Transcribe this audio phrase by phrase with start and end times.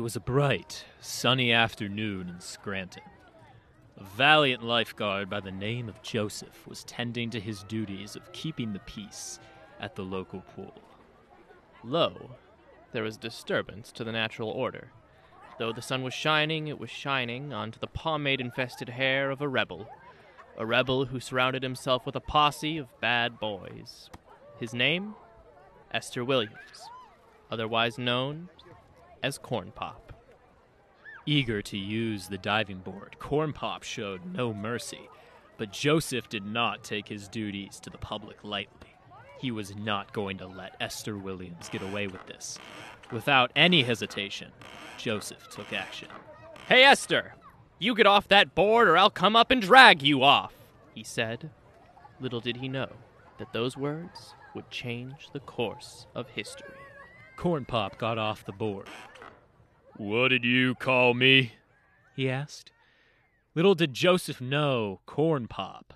[0.00, 3.02] It was a bright, sunny afternoon in Scranton.
[3.98, 8.72] A valiant lifeguard by the name of Joseph was tending to his duties of keeping
[8.72, 9.38] the peace
[9.78, 10.72] at the local pool.
[11.84, 12.30] Lo,
[12.92, 14.90] there was disturbance to the natural order.
[15.58, 19.48] Though the sun was shining, it was shining onto the pomade infested hair of a
[19.48, 19.86] rebel.
[20.56, 24.08] A rebel who surrounded himself with a posse of bad boys.
[24.58, 25.14] His name?
[25.92, 26.88] Esther Williams,
[27.50, 28.48] otherwise known
[29.22, 30.12] as Corn Pop.
[31.26, 35.08] Eager to use the diving board, Corn Pop showed no mercy,
[35.58, 38.94] but Joseph did not take his duties to the public lightly.
[39.38, 42.58] He was not going to let Esther Williams get away with this.
[43.12, 44.52] Without any hesitation,
[44.96, 46.08] Joseph took action.
[46.68, 47.34] Hey, Esther!
[47.78, 50.52] You get off that board or I'll come up and drag you off,
[50.94, 51.50] he said.
[52.20, 52.90] Little did he know
[53.38, 56.74] that those words would change the course of history.
[57.36, 58.86] Corn Pop got off the board.
[60.00, 61.52] What did you call me?
[62.16, 62.72] he asked.
[63.54, 65.92] Little did Joseph know Corn Pop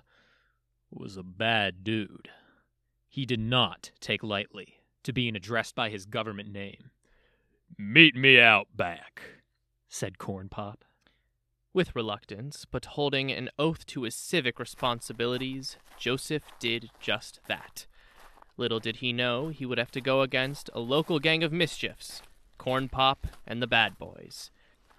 [0.91, 2.29] was a bad dude.
[3.07, 6.91] He did not take lightly to being addressed by his government name.
[7.79, 9.23] Meet me out back,
[9.89, 10.85] said Corn Pop.
[11.73, 17.87] With reluctance, but holding an oath to his civic responsibilities, Joseph did just that.
[18.55, 22.21] Little did he know he would have to go against a local gang of mischiefs,
[22.65, 24.49] Corn Pop and the Bad Boys.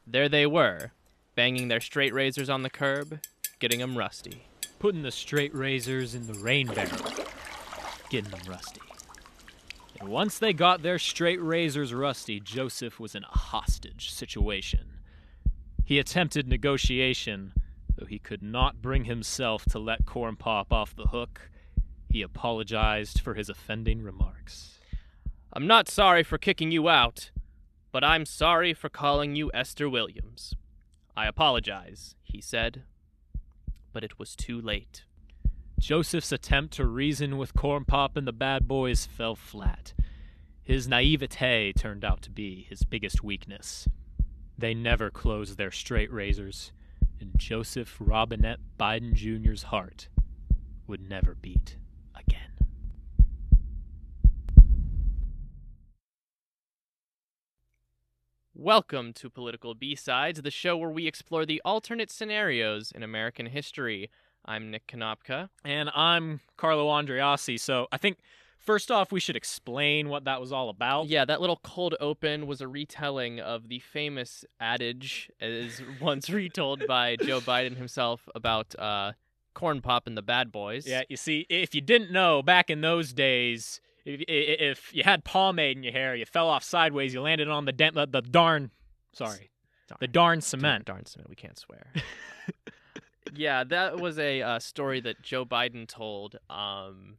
[0.06, 0.92] There they were,
[1.34, 3.20] banging their straight razors on the curb,
[3.58, 4.46] getting 'em rusty.
[4.78, 7.12] Putting the straight razors in the rain barrel,
[8.08, 8.80] getting them rusty.
[9.98, 15.00] And once they got their straight razors rusty, Joseph was in a hostage situation.
[15.84, 17.52] He attempted negotiation,
[17.96, 21.50] though he could not bring himself to let Corn Pop off the hook.
[22.08, 24.78] He apologized for his offending remarks.
[25.52, 27.32] I'm not sorry for kicking you out,
[27.96, 30.52] but I'm sorry for calling you Esther Williams.
[31.16, 32.82] I apologize, he said.
[33.90, 35.04] But it was too late.
[35.80, 39.94] Joseph's attempt to reason with Corn Pop and the bad boys fell flat.
[40.62, 43.88] His naivete turned out to be his biggest weakness.
[44.58, 46.72] They never closed their straight razors,
[47.18, 50.10] and Joseph Robinette Biden Jr.'s heart
[50.86, 51.78] would never beat
[58.58, 64.08] Welcome to Political B-Sides, the show where we explore the alternate scenarios in American history.
[64.46, 65.50] I'm Nick Konopka.
[65.62, 68.16] And I'm Carlo Andreassi, so I think
[68.58, 71.08] first off we should explain what that was all about.
[71.08, 76.86] Yeah, that little cold open was a retelling of the famous adage, as once retold
[76.86, 79.12] by Joe Biden himself about uh,
[79.52, 80.86] Corn Pop and the Bad Boys.
[80.86, 85.24] Yeah, you see, if you didn't know, back in those days, if, if you had
[85.24, 88.22] pomade in your hair, you fell off sideways, you landed on the den- the, the
[88.22, 88.70] darn,
[89.12, 89.50] sorry,
[89.88, 89.98] Darn.
[90.00, 90.84] the darn cement.
[90.84, 91.28] Darn, darn cement.
[91.28, 91.92] We can't swear.
[93.34, 97.18] yeah, that was a uh, story that Joe Biden told um,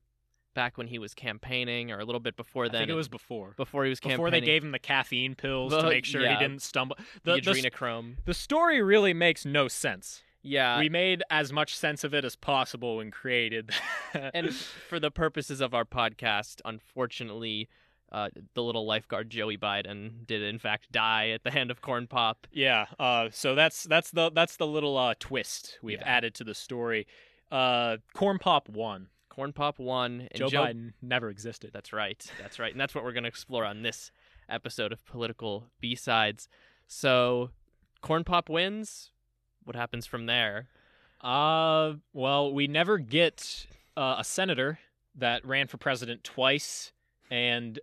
[0.53, 2.81] back when he was campaigning, or a little bit before I then.
[2.81, 3.53] think it was before.
[3.57, 4.17] before he was campaigning.
[4.17, 6.37] Before they gave him the caffeine pills to make sure yeah.
[6.37, 6.97] he didn't stumble.
[7.23, 8.15] the, The, the, adrenochrome.
[8.25, 10.23] the story really makes no sense.
[10.47, 13.71] Yeah, we made as much sense of it as possible and created.
[14.13, 17.67] and for the purposes of our podcast, unfortunately,
[18.11, 22.07] uh, the little lifeguard Joey Biden did in fact die at the hand of Corn
[22.07, 22.47] Pop.
[22.51, 26.07] Yeah, uh, so that's that's the that's the little uh, twist we've Yeah.
[26.07, 27.05] added to the story.
[27.51, 29.07] Uh, Corn Pop won.
[29.29, 31.69] Corn Pop won, and Joe, Biden never existed.
[31.71, 32.25] That's right.
[32.41, 32.71] That's right.
[32.71, 34.11] And that's what we're going to explore on this
[34.49, 36.49] episode of Political B-Sides.
[36.87, 37.51] So,
[38.01, 39.11] Corn Pop wins.
[39.67, 40.67] What happens from there?
[41.19, 43.67] Uh, well, we never get
[43.97, 44.79] uh, a senator
[45.15, 46.93] that ran for president twice
[47.29, 47.77] and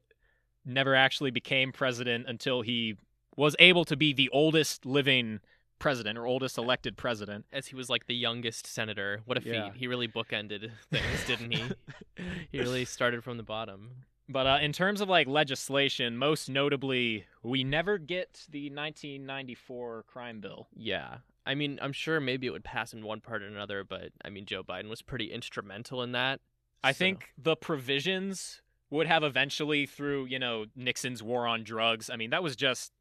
[0.64, 2.96] never actually became president until he
[3.36, 5.40] was able to be the oldest living
[5.78, 7.44] president or oldest elected president.
[7.52, 9.20] As he was like the youngest senator.
[9.26, 9.64] What a Yeah.
[9.64, 9.78] feat.
[9.78, 11.64] He really bookended things, didn't he?
[12.50, 13.90] he really started from the bottom.
[14.26, 20.40] But uh, in terms of like legislation, most notably, we never get the 1994 crime
[20.40, 20.68] bill.
[20.74, 21.18] Yeah.
[21.46, 24.30] I mean, I'm sure maybe it would pass in one part or another, but I
[24.30, 26.40] mean, Joe Biden was pretty instrumental in that.
[26.82, 32.08] I So- think the provisions would have eventually through, you know, Nixon's war on drugs.
[32.10, 32.92] I mean, that was just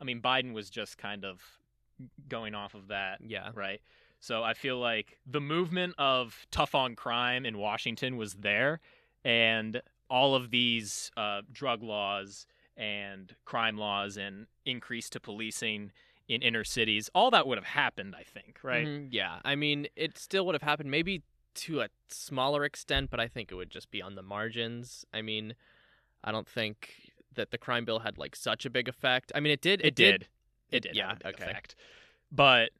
[0.00, 1.58] I mean, Biden was just kind of
[2.28, 3.50] going off of that, Yeah.
[3.54, 3.80] right?
[4.20, 8.80] So I feel like the movement of tough on crime in Washington was there
[9.24, 12.46] and all of these uh, drug laws
[12.76, 15.90] and crime laws and increase to policing
[16.28, 18.86] in inner cities, all that would have happened, I think, right?
[18.86, 19.40] Mhm, Yeah.
[19.44, 21.22] I mean, it still would have happened maybe
[21.54, 25.04] to a smaller extent, but I think it would just be on the margins.
[25.12, 25.54] I mean,
[26.22, 29.32] I don't think that the crime bill had like such a big effect.
[29.34, 29.80] I mean, it did.
[29.84, 30.28] It did.
[30.70, 31.44] it did yeah, have a big okay.
[31.44, 31.74] effect.
[32.30, 32.70] But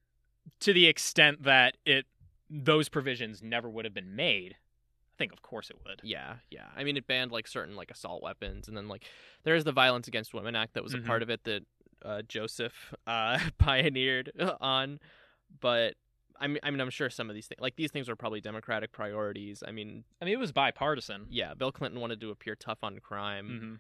[0.61, 2.06] to the extent that it
[2.51, 6.01] those provisions never would have been made, I think of course it would.
[6.05, 6.67] Yeah, yeah.
[6.77, 9.05] I mean, it banned like certain like assault weapons, and then like
[9.44, 11.05] there's the Violence Against Women Act that was Mhm.
[11.05, 11.65] a part of it that
[12.05, 15.00] uh, Joseph uh, pioneered on.
[15.61, 15.95] But
[16.41, 18.41] I mean, I mean, I'm sure some of these things, like these things, were probably
[18.41, 19.62] Democratic priorities.
[19.67, 21.27] I mean, I mean, it was bipartisan.
[21.31, 23.75] yeah, Bill Clinton wanted to appear tough on crime, hmm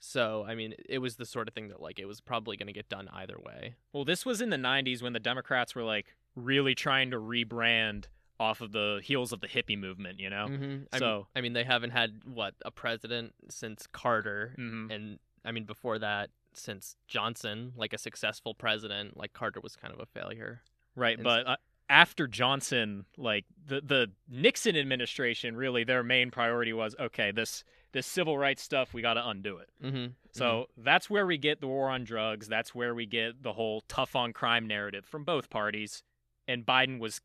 [0.00, 2.66] so I mean, it was the sort of thing that like it was probably going
[2.66, 3.74] to get done either way.
[3.94, 8.04] Well, this was in the 90s when the Democrats were like really trying to rebrand
[8.38, 10.46] off of the heels of the hippie movement, you know?
[10.46, 10.62] Mm-hmm.
[10.62, 15.18] I mean, So- I mean, they haven't had what a president since Carter, hmm and
[15.42, 19.16] I mean before that since Johnson, like a successful president.
[19.16, 20.62] Like Carter was kind of a failure.
[20.96, 21.56] Right, And but uh,
[21.88, 28.06] after Johnson, like the the Nixon administration, really their main priority was okay, this this
[28.06, 29.70] civil rights stuff, we got to undo it.
[29.82, 30.06] Mm-hmm.
[30.32, 32.48] So that's where we get the war on drugs.
[32.48, 36.02] That's where we get the whole tough on crime narrative from both parties.
[36.48, 37.20] And Biden was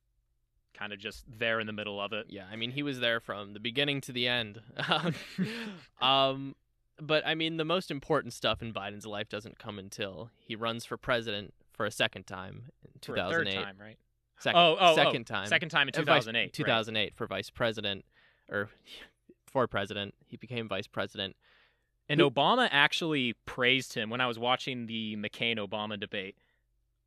[0.75, 2.27] kind of just there in the middle of it.
[2.29, 4.61] yeah, I mean he was there from the beginning to the end.
[6.01, 6.55] um,
[7.01, 10.85] but I mean the most important stuff in Biden's life doesn't come until he runs
[10.85, 13.63] for president for a second time in For a third 2008.
[13.63, 13.97] time, right?
[14.39, 15.47] Second, Oh, oh, oh, second time.
[15.47, 16.39] Second time in Uh, vice- 2008.
[16.41, 16.53] right.
[16.53, 18.05] 2008 for vice president,
[18.49, 18.69] or
[19.45, 20.13] for president.
[20.27, 21.35] He became vice president.
[22.07, 26.35] And Obama actually praised him when I was watching the McCain Obama debate.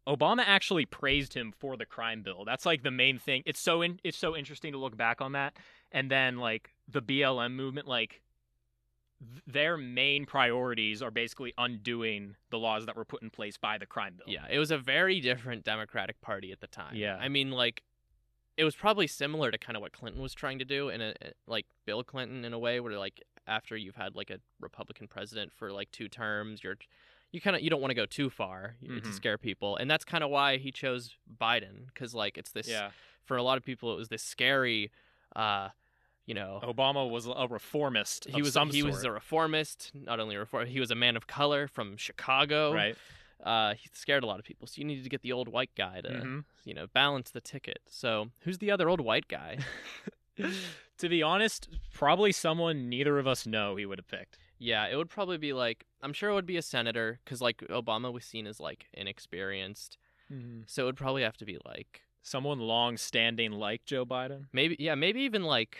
[0.07, 2.45] Obama actually praised him for the crime bill.
[2.45, 3.43] That's like the main thing.
[3.47, 5.57] It's so in, it's so interesting to look back on that.
[5.91, 8.21] And then like the BLM movement like
[9.47, 13.87] their main priorities are basically undoing the laws that were put in place by the
[13.87, 14.27] crime bill.
[14.33, 16.95] Yeah, it was a very different Democratic Party at the time.
[16.97, 17.17] Yeah.
[17.21, 17.83] I mean, like,
[18.57, 21.15] it was probably similar to kind of what Clinton was trying to do, in a
[21.47, 25.53] like Bill Clinton in a way, where like after you've had like a Republican president
[25.53, 26.77] for like two terms, you're
[27.33, 29.91] you kind of you don't want to go too far y- to scare people, and
[29.91, 32.91] that's kind of why he chose Biden, because like it's this Yeah.
[33.25, 34.91] for a lot of people it was this scary,
[35.35, 35.71] uh,
[36.27, 36.61] you know.
[36.63, 38.27] Obama was a reformist.
[38.29, 40.67] he was he was a reformist, not only a reform.
[40.67, 42.73] He was a man of color from Chicago.
[42.73, 42.97] right.
[43.43, 45.75] Uh, he scared a lot of people, so you needed to get the old white
[45.77, 46.45] guy to, Mhm.
[46.65, 47.81] you know, balance the ticket.
[47.89, 49.59] So who's the other old white guy?
[50.99, 54.39] To be honest, probably someone neither of us know he would have picked.
[54.59, 57.59] yeah, it would probably be like I'm sure it would be a senator because like
[57.69, 59.99] Obama was seen as like inexperienced,
[60.67, 64.47] so it would probably have to be like Someone long standing like Joe Biden.
[64.53, 65.79] maybe yeah maybe even like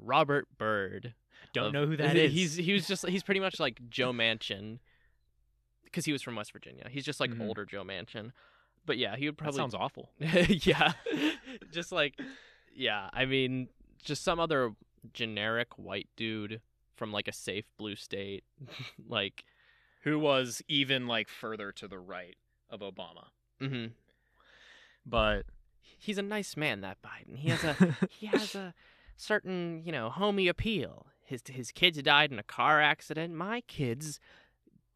[0.00, 1.14] Robert Byrd.
[1.52, 2.32] Don't of- know who that is.
[2.32, 4.78] He's he was just he's pretty much like Joe Manchin
[5.84, 6.86] because he was from West Virginia.
[6.90, 7.46] He's just like Mhm.
[7.46, 8.32] older Joe Manchin.
[8.86, 10.10] But yeah, he would that probably sounds awful.
[10.18, 10.92] yeah.
[11.72, 12.18] just like
[12.74, 13.68] yeah, I mean
[14.02, 14.72] just some other
[15.12, 16.60] generic white dude
[16.96, 18.44] from like a safe blue state.
[19.08, 19.44] like
[20.02, 22.36] Who was even like further to the right
[22.70, 23.26] of Obama.
[23.60, 23.92] mhm.
[25.06, 25.44] But
[25.98, 27.36] he's a nice man that Biden.
[27.38, 28.74] He has a he has a
[29.18, 31.04] certain, you know, homey appeal.
[31.22, 33.34] His his kids died in a car accident.
[33.34, 34.18] My kids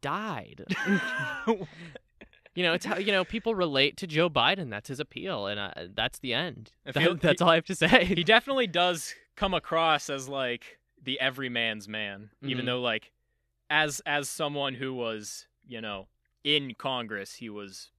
[0.01, 0.65] died.
[1.47, 4.69] you know, it's how you know people relate to Joe Biden.
[4.69, 6.71] That's his appeal, and uh, that's the end.
[6.85, 8.05] That- feel- that's all I have to say.
[8.05, 12.67] he definitely does come across as like the everyman's man, even Mhm.
[12.67, 13.11] though like
[13.69, 16.07] as as someone who was, you know,
[16.43, 17.91] in Congress, he was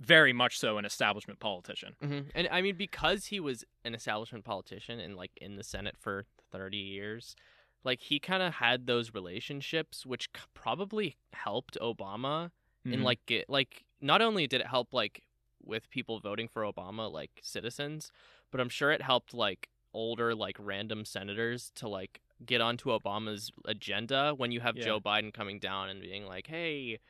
[0.00, 1.94] very much so an establishment politician.
[2.00, 5.96] hmm And I mean, because he was an establishment politician and like in the Senate
[5.98, 7.36] for 30 years,
[7.84, 12.50] like he kind of had those relationships, which c- probably helped Obama
[12.86, 13.04] in Mhm.
[13.04, 15.22] like get like not only did it help like
[15.62, 18.10] with people voting for Obama, like citizens,
[18.50, 23.50] but I'm sure it helped like older like random senators to like get onto Obama's
[23.66, 24.84] agenda when you have Yeah.
[24.84, 27.00] Joe Biden coming down and being like, "Hey,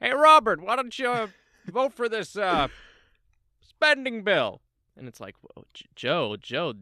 [0.00, 1.28] hey Robert, why don't you
[1.70, 2.68] vote for this uh
[3.60, 4.60] spending bill?"
[4.96, 5.36] And it's like,
[5.94, 6.74] "Joe, Joe,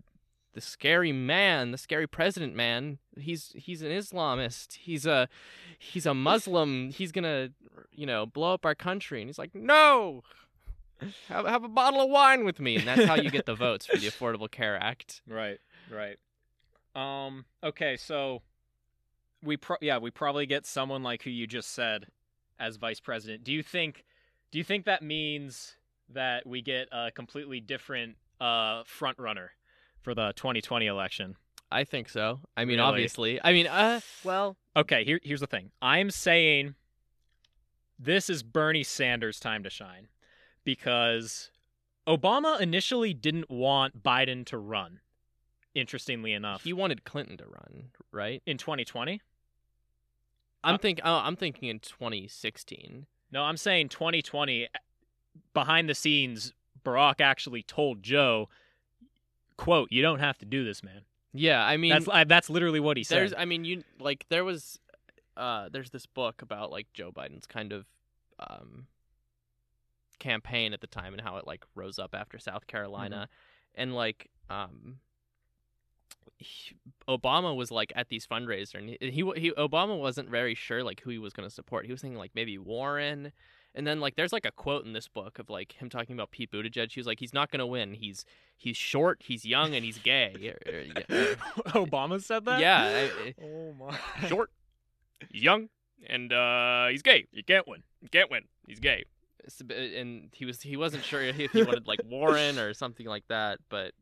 [0.55, 4.75] the scary man, the scary president man, he's he's an Islamist.
[4.76, 5.28] He's a
[5.78, 6.90] he's a Muslim.
[6.90, 7.52] He's going to,
[7.93, 10.23] you know, blow up our country." And he's like, "No!
[11.28, 13.85] Have, have a bottle of wine with me." And that's how you get the votes
[13.85, 15.21] for the Affordable Care Act.
[15.28, 15.59] Right,
[15.90, 16.16] right.
[16.95, 17.45] Um.
[17.62, 18.40] Okay, so
[19.43, 22.07] we pro- yeah we probably get someone like who you just said
[22.59, 23.45] as vice president.
[23.45, 24.05] Do you think?
[24.50, 25.76] Do you think that means
[26.11, 29.53] that we get a completely different uh front runner
[30.03, 31.37] for the 2020 election?
[31.71, 32.41] I think so.
[32.57, 32.88] I mean, Really?
[32.88, 33.41] obviously.
[33.43, 35.71] I mean, uh, well, Okay, here here's the thing.
[35.83, 36.75] I'm saying
[37.99, 40.09] this is Bernie Sanders' time to shine
[40.65, 41.50] because
[42.07, 45.00] Obama initially didn't want Biden to run.
[45.75, 48.43] Interestingly enough, he wanted Clinton to run, right?
[48.47, 49.21] in 2020.
[50.65, 53.07] I'm Uh, think oh, I'm thinking in 2016.
[53.37, 54.66] No, I'm saying 2020
[55.52, 58.49] behind the scenes Barack actually told Joe
[59.59, 61.02] quote, "You don't have to do this, man."
[61.35, 63.19] Yeah, I mean, that's I, that's literally what he said.
[63.19, 64.78] there's, I mean, you like there was,
[65.37, 67.85] uh, there's this book about like Joe Biden's kind of,
[68.40, 68.87] um,
[70.19, 73.28] campaign at the time and how it like rose up after South Carolina,
[73.75, 75.00] and like, um.
[76.39, 76.75] He-
[77.09, 81.01] Obama was like at these fundraiser, and he, he he Obama wasn't very sure like
[81.01, 81.87] who he was going to support.
[81.87, 83.33] He was thinking like maybe Warren,
[83.75, 86.31] and then like there's like a quote in this book of like him talking about
[86.31, 86.93] Pete Buttigieg.
[86.93, 87.95] He was like, he's not going to win.
[87.95, 88.25] He's
[88.57, 90.55] he's short, he's young, and he's gay.
[90.67, 91.35] Or- or- yeah.
[91.69, 92.61] Obama said that?
[92.61, 94.27] Yeah, I- oh my.
[94.29, 94.51] short,
[95.31, 95.69] young,
[96.09, 97.27] and uh, he's gay.
[97.33, 97.83] You can't win.
[98.03, 98.43] You can't win.
[98.67, 99.05] He's gay.
[99.45, 102.75] It's a bit- And he was he wasn't sure if he wanted like Warren or
[102.75, 103.93] something like that, but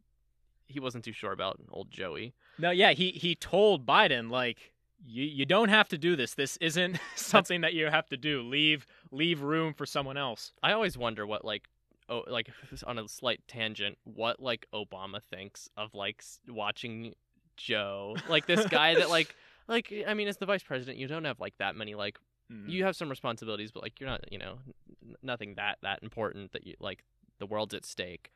[0.67, 2.35] he wasn't too sure about old Joey.
[2.59, 4.73] No, yeah, he he told Biden like
[5.07, 6.35] you you don't have to do this.
[6.35, 8.43] This isn't something that you have to do.
[8.43, 10.53] Leave leave room for someone else.
[10.63, 11.69] I always wonder what like
[12.09, 12.51] oh like
[12.87, 17.15] on a slight tangent what like Obama thinks of like watching
[17.57, 19.35] Joe like this guy that like
[19.69, 22.19] like I mean as the vice president you don't have like that many like
[22.53, 22.69] Mm.
[22.69, 24.59] you have some responsibilities, but like you're not, you know,
[25.03, 27.03] n- nothing that that important that you like
[27.39, 28.31] the world's at stake.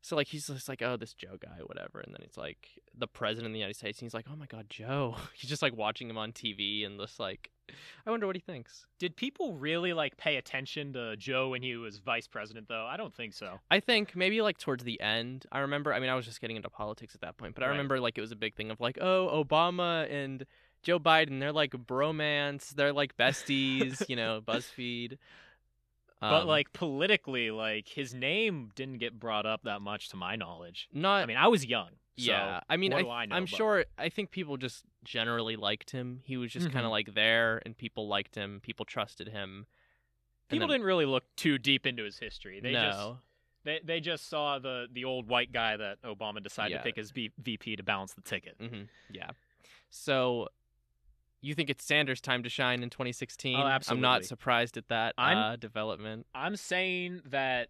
[0.00, 3.06] So like he's just like, oh, this Joe guy, whatever, and then it's like the
[3.08, 5.16] president of the United States, and he's like, oh my God, Joe.
[5.34, 7.50] He's just like watching him on TV and just like,
[8.06, 8.86] I wonder what he thinks.
[8.98, 12.86] Did people really like pay attention to Joe when he was vice president though?
[12.86, 13.58] I don't think so.
[13.70, 15.92] I think maybe like towards the end, I remember.
[15.92, 17.72] I mean, I was just getting into politics at that point, but I Right.
[17.72, 20.46] remember like it was a big thing of like, oh, Obama and
[20.82, 25.18] Joe Biden, they're like bromance, they're like besties, you know, BuzzFeed.
[26.20, 30.36] But Um, like politically, like his name didn't get brought up that much to my
[30.36, 30.88] knowledge.
[30.92, 31.90] not I mean, I was young.
[32.16, 33.84] so yeah, I mean, I, do I know, am sure.
[33.96, 36.20] I think people just generally liked him.
[36.24, 36.86] He was just kind Mhm.
[36.86, 38.60] of like there, and people liked him.
[38.60, 39.66] People trusted him.
[40.48, 42.58] People then- didn't really look too deep into his history.
[42.60, 43.18] They just no,
[43.64, 46.78] they they just saw the the old white guy that Obama decided Yeah.
[46.78, 48.56] to pick as v- VP to balance the ticket.
[48.58, 48.82] hmm
[49.12, 49.30] yeah.
[49.90, 50.48] So,
[51.40, 53.56] you think it's Sanders' time to shine in 2016?
[53.58, 53.98] Oh, absolutely.
[53.98, 56.26] I'm not surprised at that uh, development.
[56.34, 57.68] I'm saying that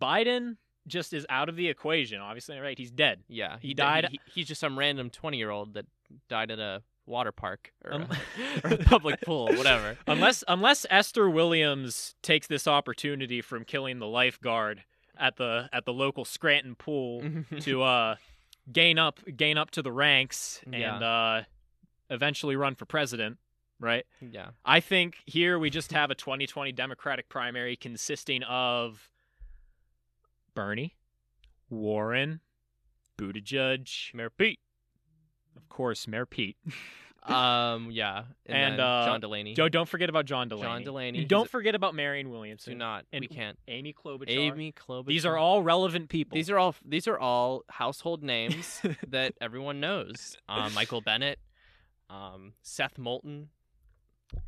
[0.00, 0.56] Biden
[0.86, 2.20] just is out of the equation.
[2.20, 2.78] Obviously, right?
[2.78, 3.20] He's dead.
[3.28, 5.86] Yeah, He d- died- he- he's just some random 20 year old that
[6.28, 9.96] died at a water park or, Um, a, or a public pool, whatever.
[10.06, 14.84] unless unless Esther Williams takes this opportunity from killing the lifeguard
[15.18, 17.22] at the at the local Scranton pool
[17.60, 18.16] to uh
[18.72, 20.96] gain up gain up to the ranks and Yeah.
[20.96, 21.42] uh
[22.14, 23.38] eventually run for president,
[23.80, 24.06] right?
[24.20, 29.10] yeah, I think here we just have a 2020 Democratic primary consisting of
[30.54, 30.94] Bernie,
[31.70, 32.40] Warren,
[33.18, 34.60] Buttigieg, Mayor Pete.
[35.56, 36.56] of course, Mayor Pete.
[37.26, 39.54] Um, yeah, and, And, uh, John Delaney.
[39.54, 40.66] Joe, don't forget about John Delaney.
[40.68, 42.76] John Delaney, And don't forget about Marianne Do Williamson.
[42.76, 43.06] not.
[43.14, 43.58] and we can't.
[43.66, 44.28] Amy Klobuchar.
[44.28, 45.06] Amy Klobuchar.
[45.06, 46.34] These are all relevant people.
[46.36, 46.74] These are all.
[46.84, 50.36] These are all household names that everyone knows.
[50.50, 51.38] Um, Michael Bennet,
[52.10, 53.48] um, Seth Moulton,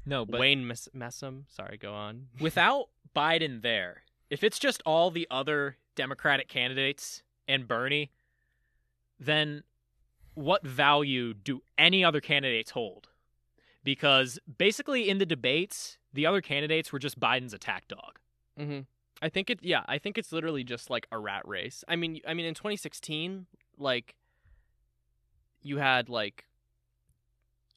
[0.05, 1.45] no, but Wayne Mess- Messam.
[1.49, 2.27] Sorry, go on.
[2.41, 8.11] without Biden there, if it's just all the other Democratic candidates and Bernie,
[9.19, 9.63] then
[10.35, 13.09] what value do any other candidates hold?
[13.85, 18.19] Because basically, in the debates, the other candidates were just Biden's attack dog.
[18.59, 18.81] hmm
[19.23, 19.61] I think it.
[19.63, 21.83] Yeah, I think it's literally just like a rat race.
[21.89, 23.47] I mean, I mean, in 2016,
[23.79, 24.15] like
[25.63, 26.45] you had like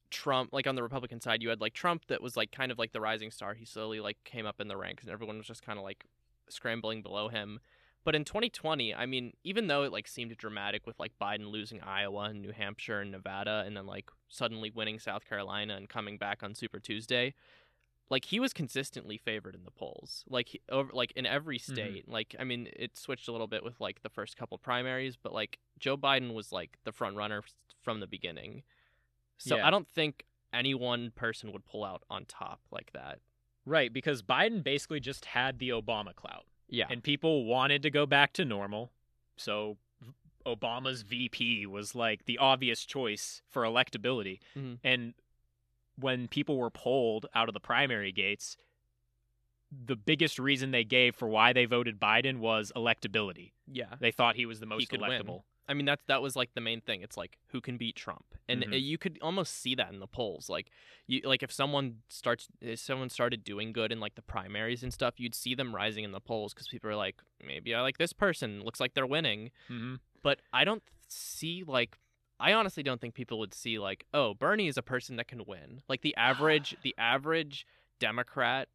[0.09, 2.79] Trump, like on the Republican side, you had like Trump that was like kind of
[2.79, 3.53] like the rising star.
[3.53, 6.05] He slowly like came up in the ranks, and everyone was just kind of like
[6.49, 7.59] scrambling below him.
[8.05, 11.81] But in 2020, I mean, even though it like seemed dramatic with like Biden losing
[11.81, 16.17] Iowa and New Hampshire and Nevada, and then like suddenly winning South Carolina and coming
[16.17, 17.33] back on Super Tuesday,
[18.09, 21.73] like he was consistently favored in the polls like he, over like in every mm-hmm.
[21.73, 25.15] state like i mean it switched a little bit with like the first couple primaries
[25.15, 27.43] but like joe biden was like the front runner
[27.81, 28.63] from the beginning
[29.39, 29.65] so Yeah.
[29.67, 33.19] i don't think any one person would pull out on top like that
[33.65, 36.45] Right, because Biden basically just had the Obama clout.
[36.67, 38.91] yeah and people wanted to go back to normal.
[39.37, 39.77] So
[40.45, 44.39] Obama's VP was like the obvious choice for electability.
[44.55, 44.79] Mhm.
[44.83, 45.13] And
[45.97, 48.57] when people were polled out of the primary gates,
[49.71, 53.51] the biggest reason they gave for why they voted Biden was electability.
[53.67, 55.09] yeah They thought he was the most could win.
[55.69, 57.01] I mean that's that was like the main thing.
[57.03, 60.07] It's like who can beat Trump, and uh, you could almost see that in the
[60.07, 60.49] polls.
[60.49, 60.71] Like
[61.07, 64.91] you like if someone starts if someone started doing good in like the primaries and
[64.91, 67.97] stuff, you'd see them rising in the polls because people are like maybe I like
[67.99, 68.63] this person.
[68.65, 69.95] Looks like they're winning, Mm-hmm.
[70.23, 71.97] but I don't see like.
[72.41, 75.43] I honestly don't think people would see like, oh, Bernie is a person that can
[75.45, 75.81] win.
[75.89, 77.67] Like the average, the average
[77.99, 78.69] Democrat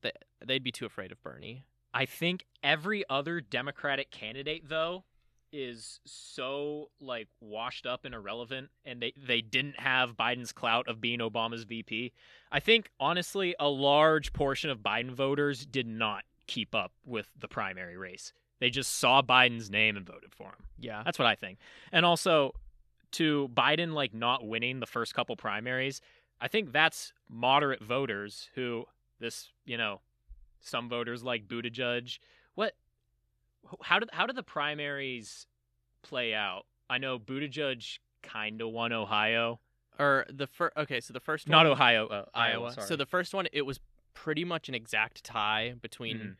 [0.00, 0.12] they,
[0.46, 1.64] they'd be too afraid of Bernie.
[1.92, 5.04] I think every other Democratic candidate though
[5.52, 11.00] is so like washed up and irrelevant and they they didn't have Biden's clout of
[11.00, 12.12] being Obama's VP.
[12.52, 17.48] I think honestly a large portion of Biden voters did not keep up with the
[17.48, 18.32] primary race.
[18.60, 20.64] They just saw Biden's name and voted for him.
[20.78, 21.02] Yeah.
[21.04, 21.58] That's what I think.
[21.92, 22.54] And also
[23.12, 26.00] to Biden like not winning the first couple primaries,
[26.40, 28.84] I think that's moderate voters who
[29.20, 30.00] this, you know,
[30.60, 32.18] some voters like Buttigieg.
[32.54, 32.74] What
[33.82, 35.46] how did how did the primaries
[36.02, 36.64] play out?
[36.90, 39.60] I know Buttigieg kind of won Ohio,
[39.98, 40.76] Or the first.
[40.76, 42.68] Okay, so the first not Ohio, uh, Iowa.
[42.70, 42.86] Iowa.
[42.86, 43.80] So the first one, it was
[44.14, 46.36] pretty much an exact tie between Mhm.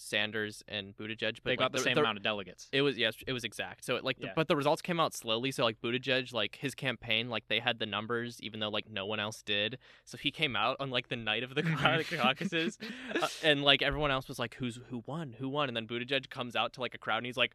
[0.00, 1.36] Sanders and Buttigieg.
[1.36, 2.68] But they like, got the, same the, amount of delegates.
[2.72, 3.84] It was yes, it was exact.
[3.84, 5.50] So it, like, the, but the results came out slowly.
[5.52, 9.06] So like Buttigieg, like his campaign, like they had the numbers, even though like no
[9.06, 9.78] one else did.
[10.04, 11.62] So he came out on like the night of the
[12.18, 12.78] caucuses,
[13.20, 15.34] uh, and like everyone else was like, "Who's who won?
[15.38, 17.54] Who won?" And then Buttigieg comes out to like a crowd, and he's like,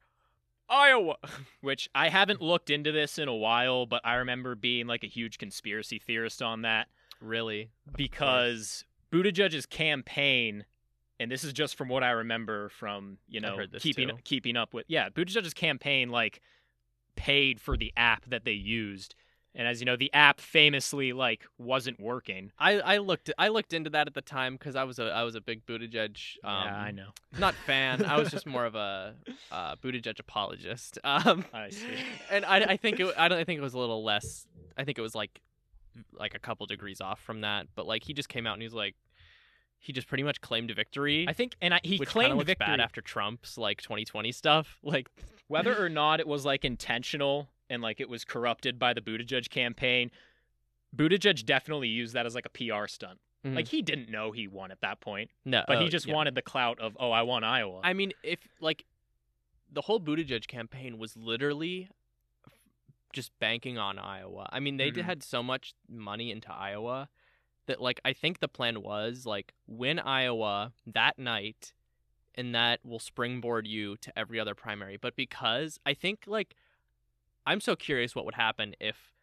[0.70, 1.16] "Iowa."
[1.62, 5.08] which I haven't looked into this in a while, but I remember being like a
[5.08, 6.88] huge conspiracy theorist on that
[7.20, 7.72] really?
[7.96, 10.66] because Buttigieg's campaign,
[11.20, 14.18] and this is just from what I remember from you know keeping too.
[14.24, 16.42] keeping up with yeah Buttigieg's campaign like
[17.16, 19.16] paid for the app that they used,
[19.54, 22.52] and as you know the app famously like wasn't working.
[22.60, 25.24] I, I looked I looked into that at the time because I was a I
[25.24, 27.10] was a big Buttigieg um, yeah, I know.
[27.40, 28.04] not fan.
[28.06, 29.16] I was just more of a
[29.52, 31.00] uh, Buttigieg apologist.
[31.04, 31.86] Um, I see.
[32.32, 34.46] and I, I think it I don't I think it was a little less.
[34.78, 35.42] I think it was like
[36.14, 37.68] like a couple degrees off from that.
[37.76, 38.96] But like he just came out and he was like
[39.80, 41.26] he just pretty much claimed victory.
[41.28, 44.80] I think, and I, he which claimed looks victory bad after Trump's like 2020 stuff.
[44.84, 45.10] Like
[45.48, 49.50] whether or not it was like intentional and like it was corrupted by the Buttigieg
[49.50, 50.10] campaign.
[50.96, 53.20] Buttigieg definitely used that as like a PR stunt.
[53.46, 53.56] Mhm.
[53.56, 56.16] Like he didn't know he won at that point, no, but oh, he just yeah.
[56.16, 57.82] wanted the clout of oh I won Iowa.
[57.84, 58.86] I mean, if like
[59.72, 61.90] the whole Buttigieg campaign was literally
[63.14, 64.50] just banking on Iowa.
[64.52, 65.04] I mean, they Mhm.
[65.04, 67.08] had so much money into Iowa
[67.68, 71.74] that like I think the plan was like win Iowa that night
[72.36, 74.98] and that will springboard you to every other primary.
[74.98, 76.56] But because I think like
[77.46, 79.14] I'm so curious what would happen if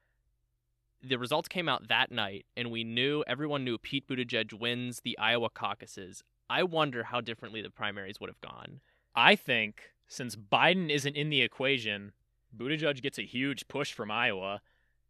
[1.03, 5.19] the results came out that night and we knew everyone knew Pete Buttigieg wins the
[5.19, 6.23] Iowa caucuses.
[6.49, 8.81] I wonder how differently the primaries would have gone.
[9.15, 12.13] I think since Biden isn't in the equation,
[12.57, 14.61] Buttigieg gets a huge push from Iowa,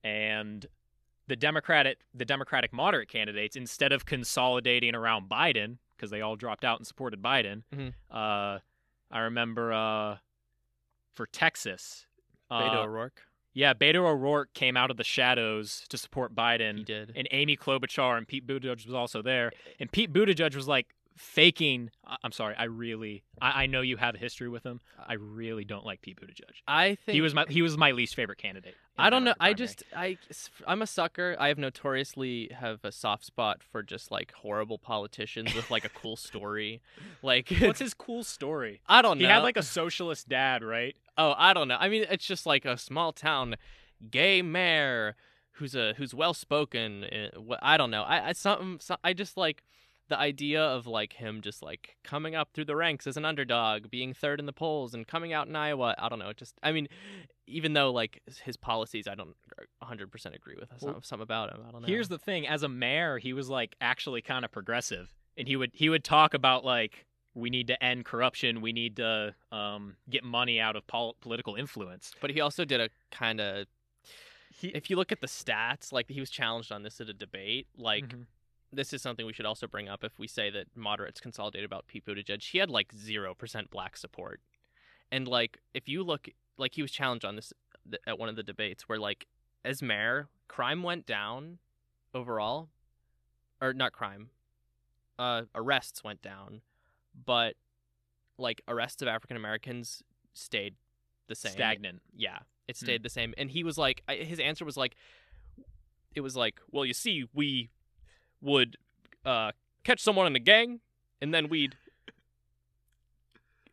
[0.05, 0.66] and
[1.33, 6.62] the Democratic the Democratic moderate candidates instead of consolidating around Biden because they all dropped
[6.62, 7.62] out and supported Biden.
[7.75, 7.95] Mhm.
[8.11, 8.59] Uh,
[9.11, 10.18] I remember uh,
[11.14, 12.05] for Texas,
[12.51, 13.23] Beto uh, O'Rourke.
[13.55, 17.12] yeah, Beto O'Rourke came out of the shadows to support Biden He did.
[17.16, 19.53] and Amy Klobuchar and Pete Buttigieg was also there.
[19.81, 21.90] And Pete Buttigieg was like faking.
[22.22, 24.81] I'm sorry, I really, I, I know you have a history with him.
[24.98, 26.62] Uh, I really don't like Pete Buttigieg.
[26.66, 28.75] I think He was my he was my least favorite candidate.
[28.98, 29.35] I don't know.
[29.40, 30.18] I just I
[30.66, 31.37] I'm a sucker.
[31.38, 35.88] I have notoriously have a soft spot for just like horrible politicians with like a
[35.88, 36.83] cool story.
[37.22, 38.81] Like what's his cool story?
[38.87, 39.27] I don't know.
[39.27, 40.94] He had like a socialist dad, right?
[41.18, 41.77] oh I don't know.
[41.79, 43.57] I mean it's just like a small town
[44.11, 45.16] gay mayor
[45.53, 47.05] who's a who's well spoken.
[47.05, 47.29] Eh,
[47.61, 48.03] I don't know.
[48.03, 49.62] I I something so, I just like
[50.12, 53.90] the idea of like him just like coming up through the ranks as an underdog,
[53.90, 55.94] being third in the polls, and coming out in Iowa.
[55.98, 56.29] I don't know.
[56.29, 56.88] It just, I mean,
[57.46, 59.35] even though like his policies, I don't
[59.79, 61.61] 100 percent agree with some, Well, some about him.
[61.66, 61.88] I don't know.
[61.88, 65.57] Here's the thing: as a mayor, he was like actually kind of progressive, and he
[65.57, 69.96] would he would talk about like we need to end corruption, we need to um,
[70.11, 72.12] get money out of pol- political influence.
[72.20, 73.66] but he also did a kind of.
[74.61, 77.14] He, If you look at the stats, like he was challenged on this at a
[77.14, 78.27] debate, like Mhm.
[78.72, 81.87] This is something we should also bring up if we say that moderates consolidate about
[81.87, 82.42] Pete Buttigieg.
[82.42, 84.40] He had like zero percent black support,
[85.11, 87.52] and like if you look, like he was challenged on this
[87.88, 89.26] th- at one of the debates where like
[89.64, 91.58] as mayor, crime went down
[92.14, 92.68] overall,
[93.61, 94.30] or not crime,
[95.18, 96.62] uh, arrests went down,
[97.26, 97.54] but
[98.38, 100.74] like arrests of African Americans stayed
[101.28, 101.52] the same.
[101.52, 102.02] stagnant.
[102.14, 103.35] Yeah, it stayed the same.
[103.37, 104.96] And he was like, his answer was like,
[106.14, 107.70] it was like, well, you see, we
[108.42, 108.76] would
[109.24, 109.52] uh,
[109.85, 110.81] catch someone in a gang,
[111.20, 111.76] and then we'd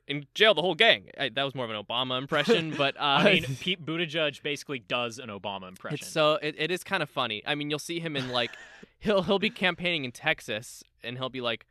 [0.07, 1.03] in jail the whole gang.
[1.19, 4.79] I, that was more of an Obama impression, but uh, I mean, Pete Buttigieg basically
[4.79, 5.99] does an Obama impression.
[6.01, 7.43] it's so it, it is kind of funny.
[7.45, 8.51] I mean, you'll see him in like
[8.99, 11.65] he'll he'll be campaigning in Texas, and he'll be like,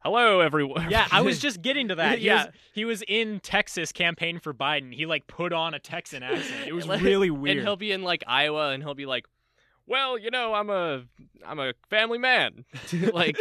[0.00, 2.18] "Hello, everyone." yeah, I was just getting to that.
[2.20, 4.94] He yeah, was- he was in Texas campaigning for Biden.
[4.94, 6.66] He like put on a Texan accent.
[6.66, 7.58] It was Like, really weird.
[7.58, 9.26] And he'll be in like Iowa, and he'll be like,
[9.86, 11.04] well, you know, I'm a
[11.46, 12.64] I'm a family man.
[13.12, 13.38] like,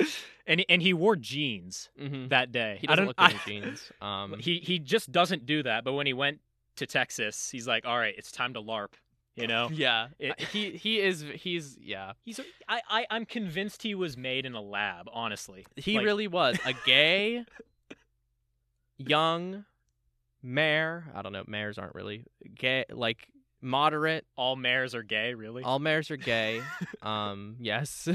[0.48, 2.30] and and he wore jeans mhm.
[2.30, 2.78] that day.
[2.82, 3.92] he doesn't look good I- in jeans.
[4.02, 5.84] Um, he he just doesn't do that.
[5.84, 6.40] But when he went
[6.78, 8.94] to Texas, he's like, all right, it's time to LARP.
[9.36, 9.70] You know.
[9.74, 12.14] yeah, It- he he is he's yeah.
[12.24, 12.40] He's.
[12.68, 15.08] I I I'm convinced he was made in a lab.
[15.14, 17.46] Honestly, He Like, really was a gay,
[18.98, 19.66] young
[20.44, 21.06] mayor.
[21.16, 21.44] I don't know.
[21.48, 22.26] Mayors aren't really
[22.56, 22.86] gay.
[22.92, 23.28] Like
[23.62, 24.26] moderate.
[24.36, 25.34] all mayors are gay.
[25.34, 25.64] Really.
[25.64, 26.62] All mayors are gay.
[27.02, 28.08] um, yes.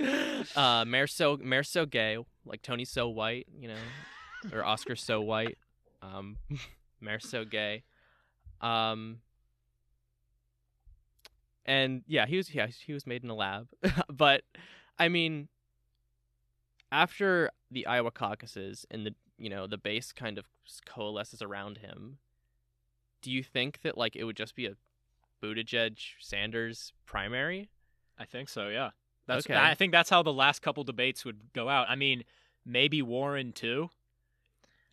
[0.56, 2.18] uh, mayor's so mayor's so gay.
[2.44, 3.46] Like Tony so white.
[3.58, 5.58] You know, or Oscar so white.
[6.02, 6.36] Um,
[7.00, 7.82] mayor's so gay.
[8.60, 9.18] Um.
[11.66, 13.68] And yeah, he was yeah he was made in a lab,
[14.12, 14.42] but
[14.98, 15.48] I mean,
[16.92, 20.44] after the Iowa caucuses and the you know the base kind of
[20.84, 22.18] coalesces around him,
[23.24, 24.74] do you think that like it would just be a
[25.42, 27.70] Buttigieg Sanders primary?
[28.18, 28.68] I think so.
[28.68, 28.90] Yeah.
[29.26, 29.46] That's.
[29.46, 29.58] Okay.
[29.58, 31.86] I think that's how the last couple debates would go out.
[31.88, 32.24] I mean,
[32.66, 33.88] maybe Warren too.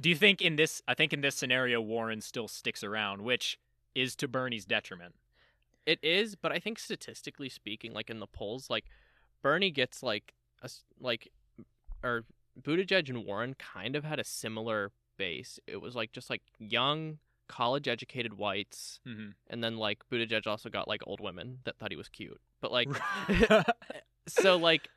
[0.01, 0.81] Do you think in this?
[0.87, 3.59] I think in this scenario, Warren still sticks around, which
[3.93, 5.15] is to Bernie's detriment.
[5.85, 8.85] It is, but I think statistically speaking, like in the polls, like
[9.41, 10.69] Bernie gets like a,
[11.01, 11.27] like
[12.01, 12.23] or
[12.59, 15.59] Buttigieg and Warren kind of had a similar base.
[15.67, 17.17] It was like just like young
[17.51, 19.29] college educated whites Mm-hmm.
[19.47, 22.39] and then like Buttigieg also got like old women that thought he was cute.
[22.61, 22.87] But like
[24.27, 24.89] so like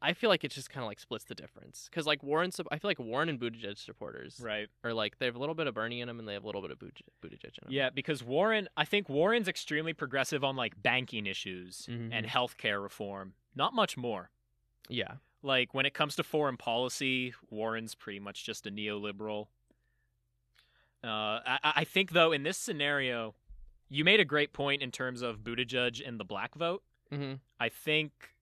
[0.00, 2.78] I feel like it just kind of like splits the difference cuz like Warren I
[2.78, 4.68] feel like Warren and Buttigieg supporters right.
[4.84, 6.46] are like they have a little bit of Bernie in them and they have a
[6.46, 7.70] little bit of Buttigieg, in them.
[7.70, 12.10] Yeah, because Warren, I think Warren's extremely progressive on like banking issues Mhm.
[12.12, 13.34] and healthcare reform.
[13.56, 14.30] Not much more.
[14.88, 15.14] Yeah.
[15.42, 19.48] Like when it comes to foreign policy, Warren's pretty much just a neoliberal.
[21.04, 23.34] Uh, I, I think though in this scenario,
[23.88, 26.82] you made a great point in terms of Buttigieg and the black vote.
[27.12, 27.40] Mhm.
[27.58, 28.34] I think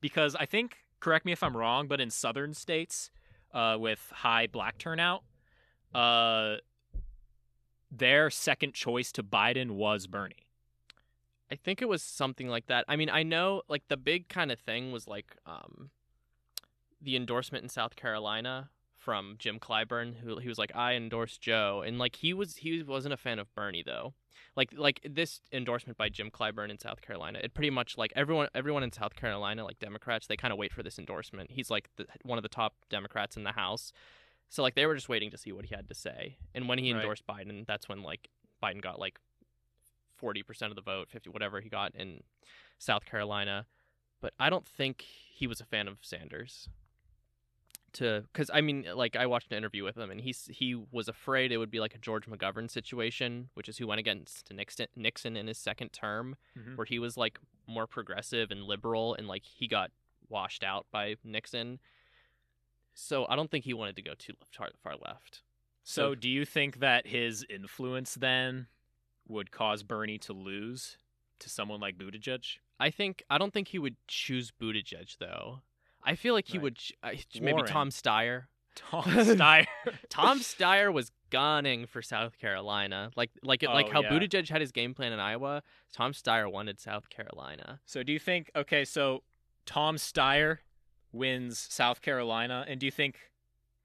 [0.00, 3.10] because I think correct me if I'm wrong, but in southern states
[3.52, 5.22] uh, with high black turnout,
[5.94, 6.56] uh,
[7.90, 10.46] their second choice to Biden was Bernie.
[11.50, 12.84] I think it was something like that.
[12.88, 15.90] I mean, I know like the big kind of thing was like um
[17.00, 18.70] the endorsement in South Carolina
[19.06, 22.82] from Jim Clyburn who he was like I endorse Joe and like he was he
[22.82, 24.14] wasn't a fan of Bernie though.
[24.56, 27.38] Like like this endorsement by Jim Clyburn in South Carolina.
[27.40, 30.72] It pretty much like everyone everyone in South Carolina like Democrats they kind of wait
[30.72, 31.52] for this endorsement.
[31.52, 33.92] He's like the, one of the top Democrats in the House.
[34.48, 36.36] So like they were just waiting to see what he had to say.
[36.52, 36.98] And when he Right.
[37.00, 38.28] endorsed Biden, that's when like
[38.60, 39.20] Biden got like
[40.20, 42.22] 40% of the vote, 50 whatever he got in
[42.78, 43.66] South Carolina.
[44.20, 46.68] But I don't think he was a fan of Sanders.
[47.94, 51.08] To cuz I mean like I watched an interview with him and he's he was
[51.08, 54.86] afraid it would be like a George McGovern situation, which is who went against Nixon
[54.94, 56.76] Nixon in his second term Mhm.
[56.76, 59.92] where he was like more progressive and liberal and like he got
[60.28, 61.78] washed out by Nixon.
[62.94, 65.42] So I don't think he wanted to go too far, far left.
[65.82, 68.66] So, do you think that his influence then
[69.28, 70.98] would cause Bernie to lose
[71.38, 72.58] to someone like Buttigieg?
[72.80, 75.62] I think I don't think he would choose Buttigieg though.
[76.06, 76.62] I feel like he Right.
[76.62, 78.44] would uh, maybe Tom Steyer.
[78.74, 79.66] Tom Steyer.
[80.08, 84.10] Tom Steyer was gunning for South Carolina, like like it, like Oh, how yeah.
[84.10, 85.62] Buttigieg had his game plan in Iowa.
[85.92, 87.80] Tom Steyer wanted South Carolina.
[87.84, 88.50] so, do you think?
[88.54, 89.22] Okay, so
[89.66, 90.58] Tom Steyer
[91.12, 93.18] wins South Carolina, and do you think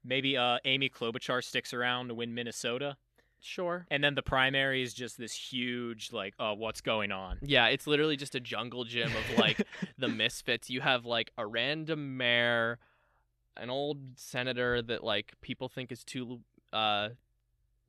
[0.04, 2.96] maybe uh, Amy Klobuchar sticks around to win Minnesota,
[3.44, 3.86] Sure.
[3.90, 7.38] and then the primary is just this huge like, oh, what's going on?
[7.42, 9.66] Yeah, it's literally just a jungle gym of like
[9.98, 10.70] the misfits.
[10.70, 12.78] You have like a random mayor,
[13.56, 16.40] an old senator that like people think is too
[16.72, 17.10] uh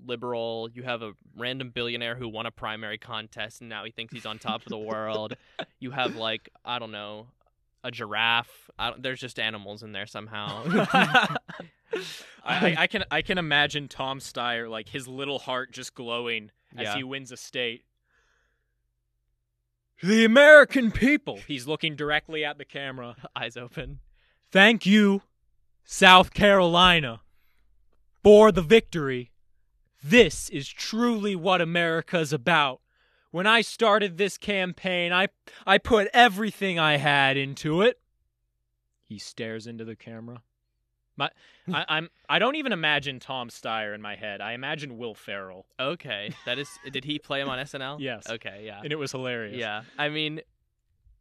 [0.03, 0.69] liberal.
[0.73, 4.25] You have a random billionaire who won a primary contest and now he thinks he's
[4.25, 5.35] on top of the world.
[5.79, 7.27] You have like I don't know,
[7.83, 8.69] a giraffe.
[8.79, 10.63] I don't, there's just animals in there somehow.
[12.43, 16.51] I, I, I can I can imagine Tom Steyer like his little heart just glowing
[16.75, 16.95] as Yeah.
[16.95, 17.85] he wins a state.
[20.01, 21.39] The American people.
[21.47, 23.15] He's looking directly at the camera.
[23.35, 23.99] Eyes open.
[24.51, 25.21] Thank you,
[25.85, 27.21] South Carolina,
[28.21, 29.31] for the victory.
[30.03, 32.81] This is truly what America's about.
[33.31, 35.29] When I started this campaign, I
[35.65, 37.99] I put everything I had into it.
[39.05, 40.41] He stares into the camera.
[41.15, 41.29] My,
[41.71, 44.41] I, I'm I don't even imagine Tom Steyer in my head.
[44.41, 46.67] I imagine Will Ferrell, Okay, that is.
[46.91, 47.99] did he play him on SNL?
[47.99, 48.29] Yes.
[48.29, 48.81] Okay, yeah.
[48.83, 49.55] and it was hilarious.
[49.57, 50.41] Yeah, I mean,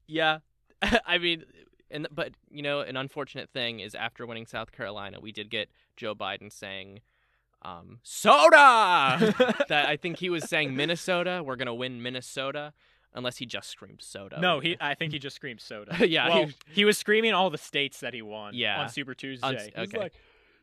[0.06, 0.38] yeah,
[1.06, 1.44] I mean,
[1.90, 5.68] and but you know, an unfortunate thing is after winning South Carolina, we did get
[5.96, 7.00] Joe Biden saying,
[7.62, 9.34] um, "Soda."
[9.68, 11.42] that I think he was saying Minnesota.
[11.44, 12.72] We're gonna win Minnesota.
[13.14, 14.40] Unless he just screamed soda.
[14.40, 14.76] No, he.
[14.80, 15.96] I think he just screamed soda.
[16.08, 18.54] Yeah, Well, he- he, was screaming all the states that he won.
[18.54, 18.80] Yeah.
[18.82, 19.46] On Super Tuesday.
[19.46, 19.98] On- He was okay.
[19.98, 20.12] like,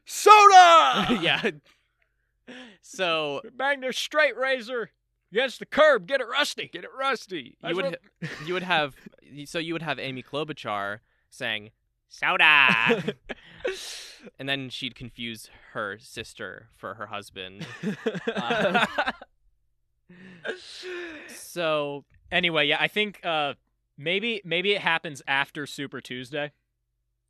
[0.06, 1.20] soda.
[1.22, 1.52] yeah.
[2.82, 4.90] So Bang their straight razor
[5.32, 6.08] against the curb.
[6.08, 6.70] Get it rusty.
[6.74, 7.58] Get it rusty.
[7.68, 8.00] you would what-
[8.46, 8.96] you would have
[9.46, 11.70] so you would have Amy Klobuchar saying
[12.08, 13.14] soda,
[14.40, 17.68] and then she'd confuse her sister for her husband.
[18.26, 18.86] Uh,
[21.28, 23.54] so anyway, yeah, I think uh,
[23.98, 26.52] maybe maybe it happens after Super Tuesday.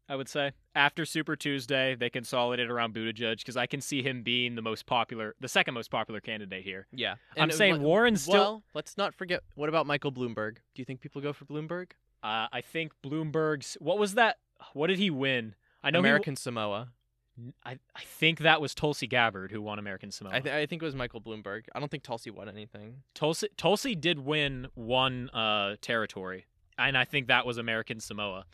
[0.07, 4.23] I would say after Super Tuesday, they consolidate around Buttigieg because I can see him
[4.23, 6.87] being the most popular, the second most popular candidate here.
[6.91, 8.33] yeah, I'm And, uh, saying Warren's still.
[8.33, 9.41] Well, let's not forget.
[9.53, 10.55] What about Michael Bloomberg?
[10.73, 11.91] Do you think people go for Bloomberg?
[12.23, 13.77] uh, I think Bloomberg's.
[13.79, 14.37] What was that?
[14.73, 15.53] What did he win?
[15.83, 16.89] I know he American Samoa.
[17.65, 20.33] I, I think that was Tulsi Gabbard who won American Samoa.
[20.35, 21.63] I, th- I think it was Michael Bloomberg.
[21.73, 22.97] I don't think Tulsi won anything.
[23.13, 26.45] Tulsi Tulsi did win one uh, territory,
[26.77, 28.45] and I think that was American Samoa.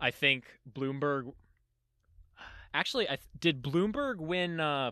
[0.00, 1.32] I think Bloomberg.
[2.72, 4.90] Actually, I th- did Bloomberg win uh,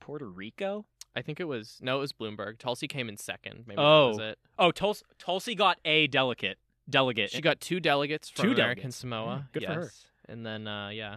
[0.00, 0.86] Puerto Rico?
[1.16, 2.58] I think it was no, it was Bloomberg.
[2.58, 3.64] Tulsi came in second.
[3.66, 4.02] Maybe Oh.
[4.04, 4.38] that was it.
[4.58, 6.58] Oh, Tulsi, Tulsi got a delegate.
[6.88, 7.30] Delegate.
[7.30, 8.96] She got two delegates from Two American delegates.
[8.96, 9.46] Samoa.
[9.48, 9.80] Mm, good for her.
[9.82, 10.04] yes.
[10.28, 11.16] And then uh, yeah,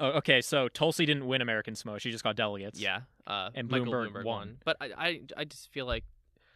[0.00, 1.98] oh, okay, so Tulsi didn't win American Samoa.
[2.00, 2.80] She just got delegates.
[2.80, 3.00] yeah.
[3.26, 4.58] Uh, And Bloomberg Bloomberg won.
[4.64, 6.04] But I, I, I just feel like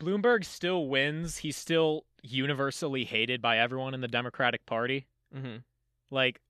[0.01, 1.39] Bloomberg still wins.
[1.39, 5.07] He's still universally hated by everyone in the Democratic Party.
[5.37, 5.63] mhm.
[6.11, 6.41] Like,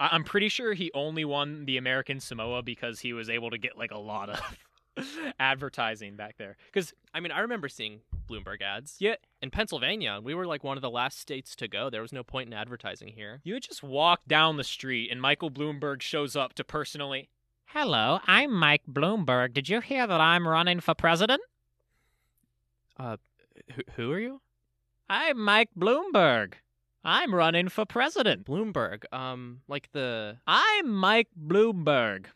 [0.00, 3.58] I- I'm pretty sure he only won the American Samoa because he was able to
[3.58, 4.40] get like a lot of
[5.40, 6.56] advertising back there.
[6.66, 8.96] Because I mean, I remember seeing Bloomberg ads.
[8.98, 9.16] Yeah.
[9.40, 11.90] In Pennsylvania, we were like one of the last states to go.
[11.90, 13.40] There was no point in advertising here.
[13.44, 17.28] you would just walk down the street and Michael Bloomberg shows up to personally.
[17.66, 19.54] Hello, I'm Mike Bloomberg.
[19.54, 21.40] Did you hear that I'm running for president?
[22.98, 23.16] Uh,
[23.74, 24.40] Who, who are you?
[25.08, 26.54] I'm Mike Bloomberg.
[27.04, 28.44] I'm running for president.
[28.46, 29.04] Bloomberg.
[29.12, 32.26] Um, like the I'm Mike Bloomberg.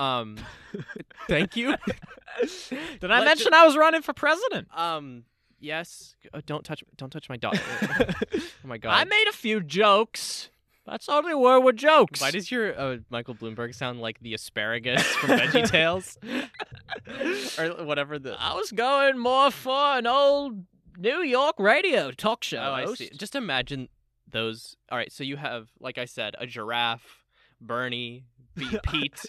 [0.00, 0.36] Um.
[1.28, 1.74] thank you.
[3.00, 4.68] Did I Let mention I was running for president?
[4.74, 5.24] Um.
[5.60, 6.16] Yes.
[6.32, 6.82] Uh, don't touch.
[6.96, 7.58] Don't touch my dog.
[7.82, 8.92] oh my god.
[8.92, 10.48] I made a few jokes.
[10.86, 12.20] That's all they were were jokes.
[12.20, 16.18] Why does your uh, Michael Bloomberg sound like the asparagus from Veggie Tales,
[17.58, 18.34] or whatever the?
[18.40, 20.64] I was going more for an old
[20.96, 22.58] New York radio talk show.
[22.58, 22.98] Oh, I host.
[22.98, 23.10] see.
[23.14, 23.88] Just imagine
[24.30, 24.76] those.
[24.90, 27.24] All right, so you have, like I said, a giraffe,
[27.60, 28.24] Bernie,
[28.56, 29.24] B- Pete,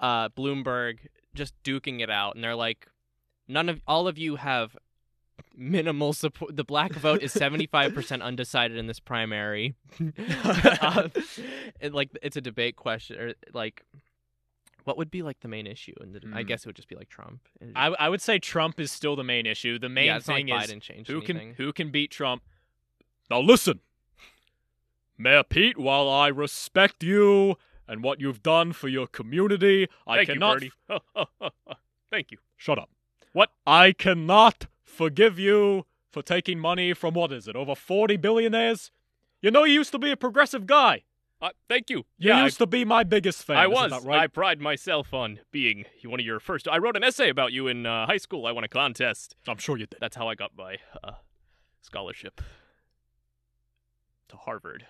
[0.00, 0.98] uh, Bloomberg,
[1.34, 2.86] just duking it out, and they're like,
[3.48, 4.76] none of all of you have
[5.54, 6.56] minimal support.
[6.56, 9.74] The black vote is seventy five percent undecided in this primary.
[10.18, 11.08] Uh,
[11.80, 13.84] and, like it's a debate question, or like.
[14.84, 15.94] What would be like the main issue?
[16.00, 16.46] And I Hmm.
[16.46, 17.40] guess it would just be like Trump.
[17.74, 19.80] I, I would say Trump is still the main issue.
[19.80, 20.70] The main yeah, thing like is
[21.08, 21.22] who anything.
[21.22, 22.44] can who can beat Trump.
[23.28, 23.80] Now listen,
[25.18, 25.76] Mayor Pete.
[25.76, 27.56] While I respect you
[27.88, 30.60] and what you've done for your community, I Thank cannot.
[30.60, 30.70] Bernie.
[32.10, 32.38] Thank you.
[32.56, 32.90] Shut up.
[33.32, 33.50] What?
[33.66, 37.56] I cannot forgive you for taking money from what is it?
[37.56, 38.90] Over forty billionaires.
[39.42, 41.04] You know, you used to be a progressive guy.
[41.40, 41.98] Uh, thank you.
[42.16, 43.58] You yeah, I- used to be my biggest fan.
[43.58, 43.92] I was.
[44.04, 44.20] right?
[44.20, 46.66] I pride myself on being one of your first.
[46.66, 48.46] I wrote an essay about you in uh, high school.
[48.46, 49.36] I won a contest.
[49.46, 49.98] I'm sure you did.
[50.00, 51.12] That's how I got my uh,
[51.82, 52.40] scholarship
[54.28, 54.86] to Harvard.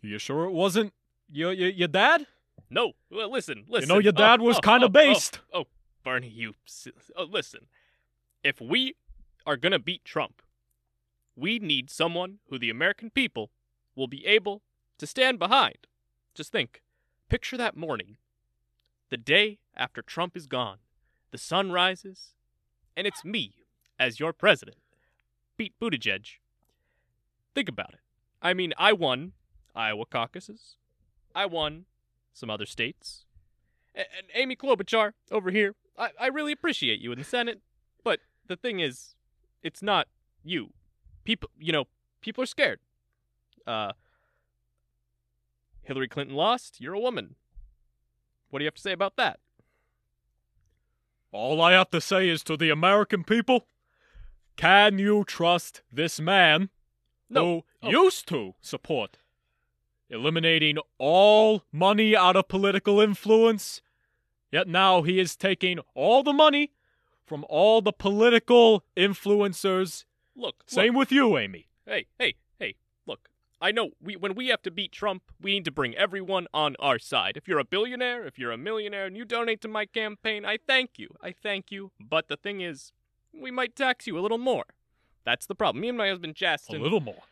[0.00, 0.94] You sure it wasn't
[1.30, 2.26] your your, your dad?
[2.68, 3.88] No, well, listen, listen.
[3.88, 5.40] You know, your dad Oh, was oh, kind oh, of based.
[5.52, 5.66] Oh, oh,
[6.04, 6.54] Barney, you.
[7.16, 7.66] Oh, listen.
[8.44, 8.94] If we
[9.46, 10.42] are gonna beat Trump,
[11.36, 13.50] we need someone who the American people
[13.96, 14.62] will be able
[14.98, 15.86] to stand behind.
[16.34, 16.82] Just think.
[17.28, 18.16] Picture that morning,
[19.08, 20.78] the day after Trump is gone.
[21.30, 22.34] The sun rises,
[22.96, 23.54] and it's me
[23.98, 24.78] as your president,
[25.56, 26.26] Pete Buttigieg.
[27.54, 28.00] Think about it.
[28.42, 29.32] I mean, I won
[29.74, 30.76] Iowa caucuses.
[31.34, 31.84] I won
[32.32, 33.24] some other states.
[33.94, 37.60] And Amy Klobuchar over here, I, I really appreciate you in the Senate,
[38.04, 39.14] but the thing is,
[39.62, 40.08] it's not
[40.44, 40.72] you.
[41.24, 41.86] People, you know,
[42.20, 42.80] people are scared.
[43.66, 43.92] Uh,
[45.82, 46.80] Hillary Clinton lost.
[46.80, 47.34] You're a woman.
[48.50, 49.40] What do you have to say about that?
[51.32, 53.66] All I have to say is to the American people,
[54.56, 56.70] can you trust this man
[57.28, 57.44] No.
[57.44, 57.90] who Oh.
[57.90, 59.18] used to support
[60.10, 63.80] eliminating all money out of political influence,
[64.52, 66.72] yet now he is taking all the money
[67.24, 70.04] from all the political influencers.
[70.36, 71.68] Look, look, Same with you, Amy.
[71.86, 72.74] hey, hey, hey,
[73.06, 73.28] look.
[73.62, 76.76] I know we when we have to beat Trump, we need to bring everyone on
[76.80, 77.36] our side.
[77.36, 80.58] If you're a billionaire, if you're a millionaire and you donate to my campaign, I
[80.66, 81.08] thank you.
[81.22, 81.92] I thank you.
[82.00, 82.92] But the thing is,
[83.38, 84.64] we might tax you a little more.
[85.24, 85.82] That's the problem.
[85.82, 86.80] Me and my husband Justin.
[86.80, 87.22] A little more.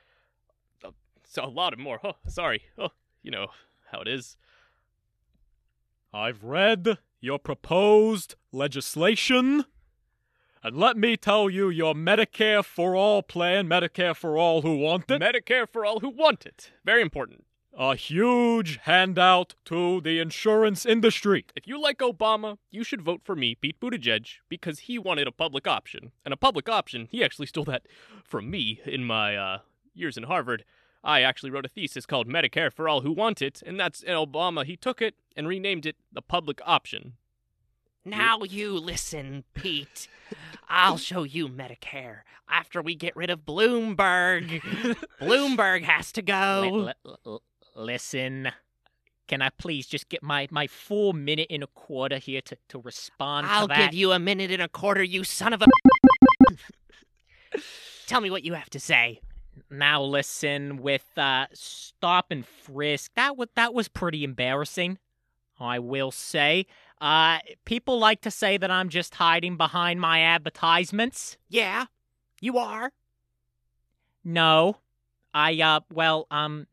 [1.31, 2.01] So a lot of more.
[2.03, 2.63] Oh, sorry.
[2.79, 2.89] Oh,
[3.23, 3.49] you know
[3.93, 4.39] how it is.
[6.13, 9.67] I've read your proposed legislation.
[10.63, 15.11] And let me tell you, your Medicare for All plan, Medicare for all who want
[15.11, 16.73] it, Medicare for all who want it.
[16.85, 17.45] Very important.
[17.79, 21.45] a huge handout to the insurance industry.
[21.55, 25.33] If you like Obama, you should vote for me, Pete Buttigieg, because he wanted a
[25.33, 26.11] public option.
[26.25, 27.87] And a public option, he actually stole that
[28.25, 29.59] from me in my uh,
[29.95, 30.65] years in Harvard.
[31.05, 34.15] I actually wrote a thesis called Medicare for All Who Want It, and that's and
[34.17, 34.65] Obama.
[34.65, 37.15] He took it and renamed it the public option.
[38.05, 40.09] Now you listen, Pete.
[40.69, 44.61] I'll show you Medicare after we get rid of Bloomberg.
[45.21, 46.93] Bloomberg has to go.
[47.77, 48.51] listen,
[49.27, 52.81] can I please just get my, my full minute and a quarter here to, to
[52.81, 53.91] respond I'll to that?
[53.91, 55.67] give you a minute and a quarter, you son of a.
[58.07, 59.21] Tell me what you have to say.
[59.71, 64.99] Now listen, with uh, stop and frisk, that was that was pretty embarrassing.
[65.61, 66.67] I will say.
[67.01, 71.37] Uh, people like to say that I'm just hiding behind my advertisements.
[71.49, 71.87] Yeah,
[72.41, 72.93] you are.
[74.25, 74.79] No,
[75.33, 76.67] I uh, well, um,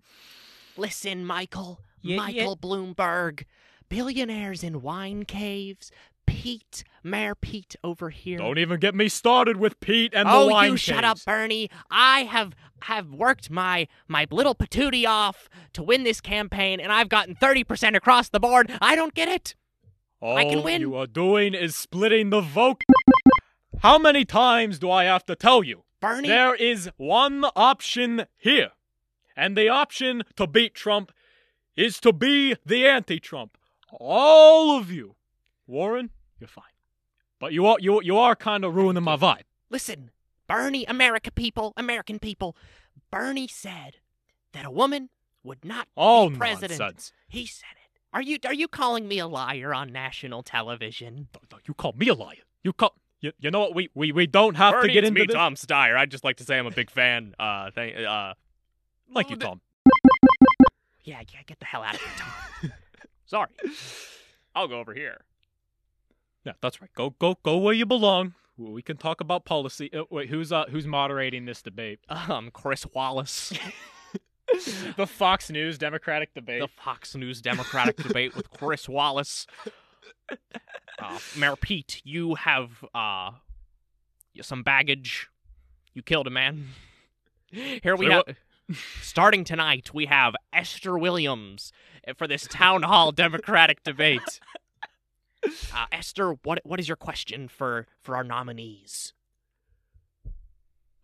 [0.77, 1.79] Listen, Michael.
[2.01, 3.45] Ye- Michael Bloomberg.
[3.89, 5.91] Billionaires in wine caves.
[6.25, 8.37] Pete, Mayor Pete over here.
[8.37, 11.17] Don't even get me started with Pete and the oh, wine you shut up.
[11.25, 11.69] Bernie.
[11.89, 17.09] I have have worked my my little patootie off to win this campaign, and I've
[17.09, 18.71] gotten thirty percent across the board.
[18.81, 19.55] I don't get it.
[20.21, 20.81] All I can win.
[20.81, 22.83] you are doing is splitting the vote.
[23.79, 25.83] How many times do I have to tell you?
[25.99, 28.71] Bernie, There is one option here.
[29.35, 31.11] And the option to beat Trump
[31.75, 33.57] is to be the anti Trump.
[33.91, 35.15] All of you.
[35.67, 36.63] Warren, you're fine.
[37.39, 39.43] But you are you you are kind of ruining my vibe.
[39.69, 40.11] listen,
[40.47, 42.55] Bernie, America people, American people.
[43.11, 43.97] Bernie said
[44.53, 45.09] that a woman
[45.43, 46.79] would not All be president.
[46.79, 47.11] nonsense.
[47.27, 47.99] He said it.
[48.13, 51.27] Are you are you calling me a liar on national television?
[51.67, 52.37] You call me a liar.
[52.63, 53.75] You call you, you know what?
[53.75, 55.35] We, we we don't have Bernie, to get it's into me, this.
[55.35, 55.95] Tom Steyer.
[55.97, 57.33] I'd just like to say I'm a big fan.
[57.39, 58.33] Uh, thank, uh,
[59.11, 59.61] Like you, Tom.
[61.03, 62.71] Yeah, yeah, get the hell out of here, Tom.
[63.25, 63.49] sorry.
[64.55, 65.21] I'll go over here.
[66.45, 66.91] Yeah, that's right.
[66.95, 68.35] Go go go where you belong.
[68.57, 69.91] We can talk about policy.
[69.93, 71.99] Uh, wait, who's uh who's moderating this debate?
[72.09, 73.51] Um, Chris Wallace,
[74.97, 76.61] the Fox News Democratic debate.
[76.61, 79.47] the Fox News Democratic debate with Chris Wallace.
[80.99, 83.31] Uh, Mayor Pete, you have uh
[84.41, 85.27] some baggage.
[85.93, 86.69] You killed a man.
[87.51, 88.23] Here we have.
[89.01, 91.71] Starting tonight, we have Esther Williams
[92.17, 94.39] for this town hall Democratic debate.
[95.73, 99.13] Uh, Esther, what what is your question for for our nominees?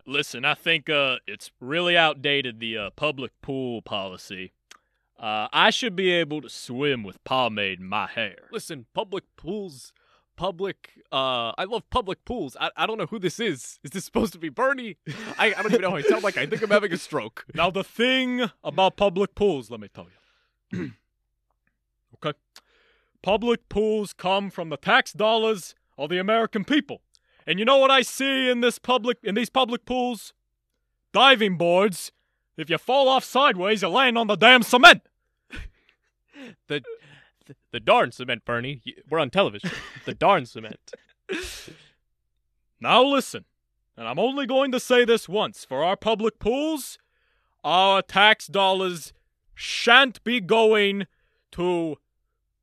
[0.05, 4.53] Listen, I think uh, it's really outdated the uh, public pool policy.
[5.19, 8.47] Uh, I should be able to swim with pomade in my hair.
[8.51, 9.93] Listen, public pools,
[10.35, 10.93] public.
[11.11, 12.57] Uh, I love public pools.
[12.59, 13.79] I, I don't know who this is.
[13.83, 14.97] Is this supposed to be Bernie?
[15.37, 15.91] I, I don't even know.
[15.91, 17.45] How I sound like I think I'm having a stroke.
[17.53, 20.07] Now, the thing about public pools, let me tell
[20.73, 20.91] you.
[22.15, 22.37] okay?
[23.21, 27.01] Public pools come from the tax dollars of the American people.
[27.45, 30.33] And you know what I see in this public in these public pools?
[31.11, 32.11] Diving boards.
[32.57, 35.01] If you fall off sideways, you land on the damn cement.
[36.67, 36.81] The,
[37.45, 38.81] the the darn cement, Bernie.
[39.09, 39.71] We're on television.
[40.05, 40.91] The darn cement.
[42.83, 43.45] Now listen,
[43.95, 46.97] and I'm only going to say this once for our public pools,
[47.63, 49.13] our tax dollars
[49.53, 51.05] shan't be going
[51.51, 51.97] to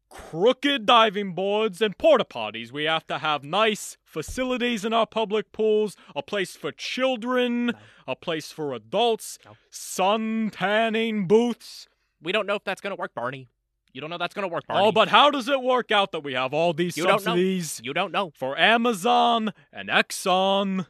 [0.09, 2.73] crooked diving boards and porta potties.
[2.73, 7.73] We have to have nice facilities in our public pools, a place for children,
[8.07, 9.57] a place for adults, No.
[9.71, 11.89] sun tanning booths.
[12.23, 13.49] We don't know if that's gonna work, Barney.
[13.93, 14.87] You don't know that's gonna work, Barney.
[14.87, 17.35] Oh, but how does it work out that we have all these You don't know.
[17.35, 18.31] you don't know.
[18.35, 20.87] for Amazon and Exxon.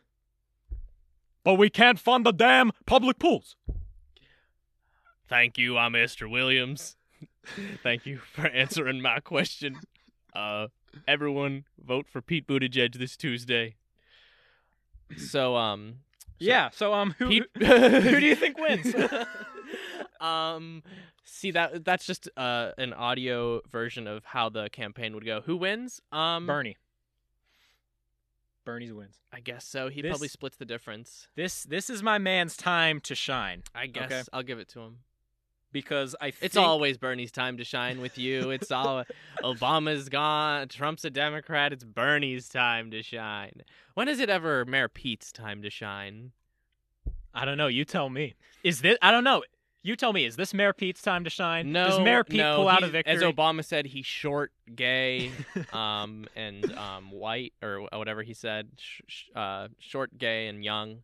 [1.44, 3.56] But we can't fund the damn public pools.
[5.28, 6.96] Thank you, I'm Esther Williams.
[7.82, 9.76] Thank you for answering my question.
[10.34, 10.68] Uh,
[11.06, 13.76] everyone, vote for Pete Buttigieg this Tuesday.
[15.16, 15.96] So, um,
[16.38, 18.94] Yeah, so um who Pete, who do you think wins?
[20.20, 20.82] um,
[21.24, 25.40] see that that's just uh an audio version of how the campaign would go.
[25.42, 26.00] Who wins?
[26.12, 26.76] Um, Bernie.
[28.64, 29.16] Bernie's wins.
[29.32, 29.88] I guess so.
[29.88, 31.26] He This- probably splits the difference.
[31.36, 33.62] This this is my man's time to shine.
[33.74, 34.22] I guess Okay.
[34.32, 34.98] I'll give it to him.
[35.72, 38.50] Because I think It's always Bernie's time to shine with you.
[38.50, 39.04] It's all
[39.42, 41.72] Obama's gone, Trump's a Democrat.
[41.72, 43.62] It's Bernie's time to shine.
[43.94, 46.32] When is it ever Mayor Pete's time to shine?
[47.34, 47.66] I don't know.
[47.66, 48.34] You tell me.
[48.64, 48.98] Is this?
[49.02, 49.42] I don't know.
[49.82, 50.24] You tell me.
[50.24, 51.72] Is this Mayor Pete's time to shine?
[51.72, 53.14] No, Does Mayor Pete no, pull out a victory?
[53.14, 55.30] As Obama said, he's short, gay,
[55.72, 58.68] um, and um, white, or whatever he said.
[58.76, 60.98] Sh- sh- uh, short, gay, and young.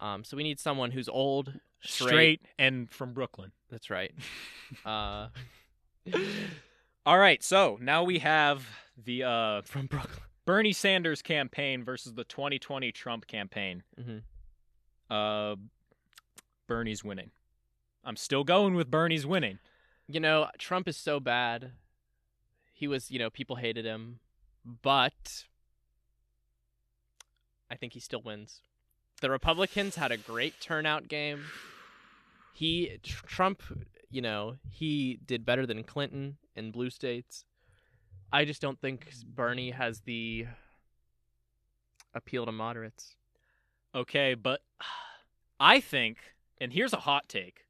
[0.00, 1.54] Um, so we need someone who's old,
[1.84, 2.08] straight.
[2.08, 3.52] straight and from Brooklyn.
[3.70, 4.12] That's right.
[4.84, 5.28] Uh,
[7.06, 7.42] All right.
[7.42, 8.66] So now we have
[9.02, 10.18] the uh, from Brooklyn.
[10.46, 13.82] Bernie Sanders campaign versus the 2020 Trump campaign.
[14.00, 14.22] Mhm.
[15.10, 15.56] Uh,
[16.66, 17.30] Bernie's winning.
[18.04, 19.58] I'm still going with Bernie's winning.
[20.08, 21.72] You know, Trump is so bad.
[22.72, 24.18] He was, you know, people hated him,
[24.82, 25.44] but
[27.70, 28.60] I think he still wins.
[29.20, 31.44] The Republicans had a great turnout game.
[32.54, 33.62] He tr- Trump,
[34.10, 37.44] you know, he did better than Clinton in blue states.
[38.32, 40.46] I just don't think Bernie has the
[42.14, 43.16] appeal to moderates.
[43.94, 44.62] Okay, but
[45.60, 46.18] I think,
[46.60, 47.66] and here's a hot take.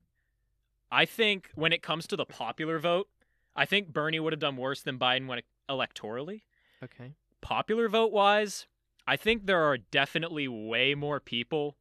[0.93, 3.09] I think when it comes to the popular vote,
[3.57, 6.43] I think Bernie would have done worse than Biden when electorally.
[6.83, 7.13] Okay.
[7.41, 8.67] Popular vote wise,
[9.07, 11.77] I think there are definitely way more people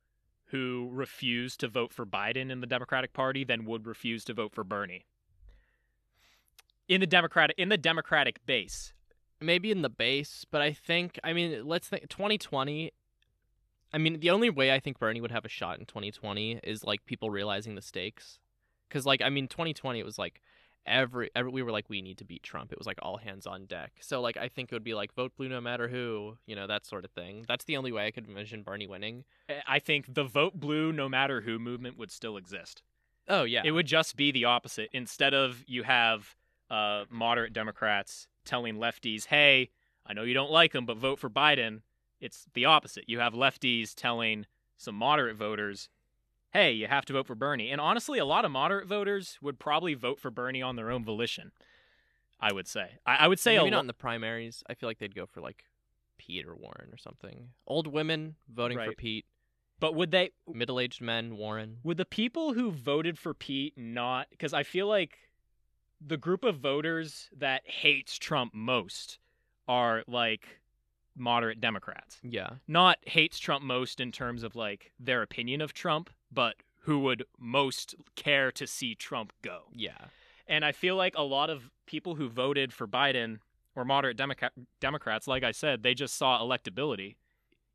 [0.54, 4.54] who refuse to vote for Biden in the Democratic Party than would refuse to vote
[4.54, 5.04] for Bernie.
[6.88, 8.93] In the Democratic in the Democratic base.
[9.41, 12.91] maybe in the base, but I think I mean let's think 2020.
[13.91, 16.84] I mean the only way I think Bernie would have a shot in 2020 is
[16.84, 18.39] like people realizing the stakes,
[18.88, 20.39] because like I mean 2020 it was like
[20.86, 22.72] every, every we were like we need to beat Trump.
[22.72, 23.94] It was like all hands on deck.
[24.02, 26.68] So like I think it would be like vote blue no matter who, you know
[26.68, 27.46] that sort of thing.
[27.48, 29.24] That's the only way I could envision Bernie winning.
[29.68, 32.84] I think the vote blue no matter who movement would still exist.
[33.28, 34.90] Oh yeah, It would just be the opposite.
[34.92, 36.36] Instead of you have
[36.70, 39.70] uh, moderate Democrats telling lefties, "Hey,
[40.06, 41.82] I know you don't like him, but vote for Biden."
[42.20, 43.06] It's the opposite.
[43.08, 44.46] You have lefties telling
[44.78, 45.90] some moderate voters,
[46.54, 49.60] "Hey, you have to vote for Bernie." And honestly, a lot of moderate voters would
[49.60, 51.51] probably vote for Bernie on their own volition.
[52.39, 52.91] I would say.
[53.06, 54.64] I, I would say maybe not lo- in the primaries.
[54.70, 55.64] I feel like they'd go for like
[56.18, 57.49] Pete or Warren or something.
[57.68, 59.26] Old women voting for Pete.
[59.80, 60.32] but would they?
[60.47, 61.78] Middle-aged men Warren.
[61.84, 64.28] Would the people who voted for Pete not?
[64.30, 65.18] Because I feel like
[66.06, 69.20] the group of voters that hates Trump most
[69.68, 70.60] are like
[71.16, 72.20] moderate Democrats.
[72.24, 72.49] Yeah.
[72.68, 77.24] Not hates Trump most in terms of like their opinion of Trump, but who would
[77.40, 79.64] most care to see Trump go.
[79.74, 79.98] Yeah.
[80.48, 83.40] And I feel like a lot of people who voted for Biden
[83.76, 87.16] or moderate Democrat Democrats, like I said, they just saw electability,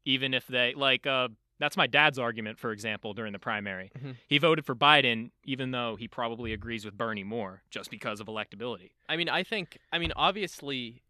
[0.05, 1.07] even if they like.
[1.07, 1.29] Uh,
[1.59, 3.91] that's my dad's argument, for example, during the primary.
[3.99, 4.17] Mhm.
[4.29, 8.29] He voted for Biden, even though he probably agrees with Bernie more, just because of
[8.29, 8.91] electability.
[9.09, 11.03] I mean, I think, I mean, obviously,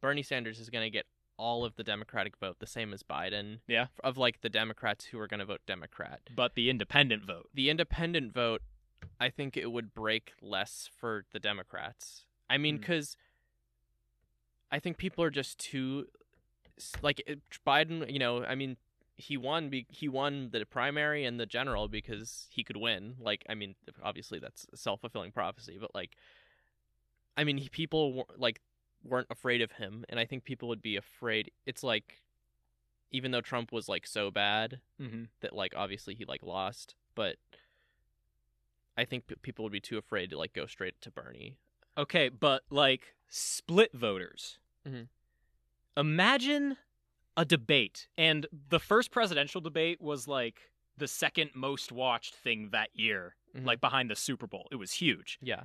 [0.00, 1.06] Bernie Sanders is going to get
[1.38, 3.58] all of the Democratic vote, the same as Biden.
[3.66, 3.86] Yeah.
[4.02, 6.20] Of like the Democrats who are going to vote Democrat.
[6.34, 8.62] But the independent vote, The independent vote,
[9.20, 12.24] I think it would break less for the Democrats.
[12.48, 12.80] I mean, mm.
[12.80, 13.16] because
[14.70, 16.06] I think people are just too,
[17.02, 18.76] like, it- Biden, you know, I mean,
[19.16, 23.44] he won be- he won the primary and the general because he could win like
[23.48, 26.16] i mean obviously that's a self-fulfilling prophecy but like
[27.36, 28.60] i mean he, people like
[29.08, 32.22] weren't afraid of him and i think people would be afraid it's like
[33.10, 35.24] even though trump was like so bad mm-hmm.
[35.40, 37.36] that like obviously he like lost but
[38.96, 41.56] i think p- people would be too afraid to like go straight to bernie
[41.98, 44.58] Okay, but like split voters.
[44.86, 45.08] Mhm.
[45.96, 46.76] Imagine
[47.38, 52.90] a debate, and the first presidential debate was like the second most watched thing that
[52.92, 53.64] year, Mhm.
[53.64, 54.68] like behind the Super Bowl.
[54.70, 55.38] It was huge.
[55.40, 55.62] yeah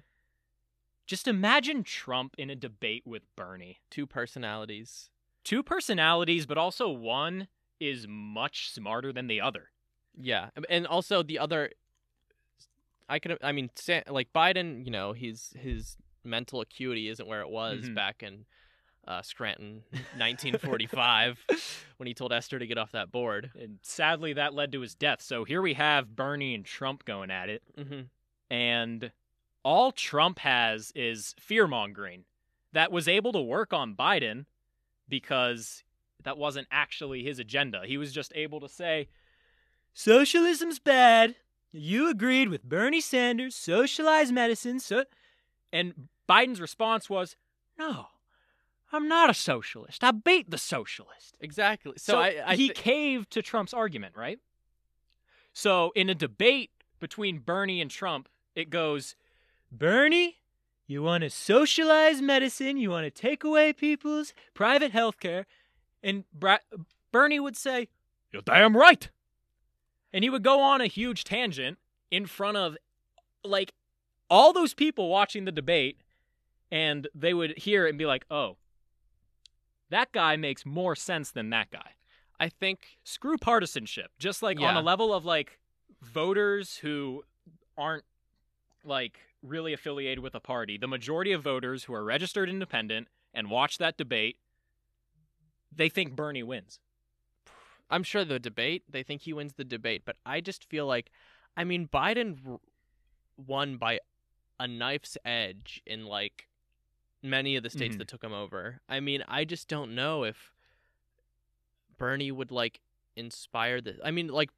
[1.12, 3.82] Just imagine Trump in a debate with Bernie.
[3.89, 5.09] two personalities
[5.43, 7.49] Two personalities, but also one
[7.82, 9.72] is much smarter than the other.
[10.18, 11.72] Yeah, um, and also the other,
[13.09, 13.70] I could, I mean,
[14.07, 17.93] like Biden, you know, his his mental acuity isn't where it was Mhm.
[17.93, 18.45] back in
[19.05, 19.84] uh, Scranton,
[20.16, 21.45] 1945,
[21.97, 23.51] when he told Esther to get off that board.
[23.59, 25.22] And sadly, that led to his death.
[25.22, 27.64] So here we have Bernie and Trump going at it.
[27.76, 28.03] hmm
[28.49, 29.12] and
[29.64, 32.24] all Trump has is fear mongering
[32.74, 34.45] that was able to work on Biden
[35.07, 35.84] because
[36.24, 37.82] that wasn't actually his agenda.
[37.86, 39.09] He was just able to say,
[39.93, 41.36] Socialism's bad.
[41.72, 44.80] You agreed with Bernie Sanders, socialized medicine.
[44.80, 45.05] So...
[45.74, 47.36] And Biden's response was,
[47.80, 48.07] No,
[48.91, 50.03] I'm not a socialist.
[50.03, 51.36] I beat the socialist.
[51.39, 51.93] Exactly.
[51.97, 54.39] So, So, I, I he caved to Trump's argument, right?
[55.53, 59.16] So in a debate between Bernie and Trump, it goes,
[59.72, 60.38] Bernie,
[60.88, 65.45] you want to socialize medicine, you want to take away people's private health care.
[66.03, 66.57] And Bra-
[67.11, 67.88] Bernie would say,
[68.32, 69.09] You're damn right.
[70.13, 71.78] And he would go on a huge tangent
[72.09, 72.76] in front of
[73.43, 73.72] like
[74.30, 75.97] all those people watching the debate,
[76.72, 78.57] and they would hear it and be like, Oh,
[79.89, 81.91] that guy makes more sense than that guy.
[82.39, 84.11] I think Screw partisanship.
[84.19, 84.80] Just like on Yeah.
[84.80, 85.59] a level of like
[86.01, 87.24] voters who
[87.78, 88.03] aren't
[88.84, 93.50] like really affiliated with a party, the majority of voters who are registered independent and
[93.50, 94.38] watch that debate,
[95.76, 96.80] they think Bernie wins.
[97.89, 101.12] I'm sure the debate, they think he wins the debate, but I just feel like,
[101.58, 102.60] I mean, Biden r-
[103.38, 104.00] won by
[104.60, 106.48] a knife's edge in like
[107.24, 108.00] many of the states Mhm.
[108.00, 108.82] that took him over.
[108.88, 110.54] I mean, I just don't know if
[111.98, 112.80] Bernie would like
[113.16, 114.00] inspire the.
[114.04, 114.52] I mean, like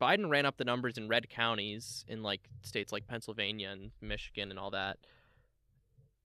[0.00, 4.50] Biden ran up the numbers in red counties in like states like Pennsylvania and Michigan
[4.50, 4.98] and all that.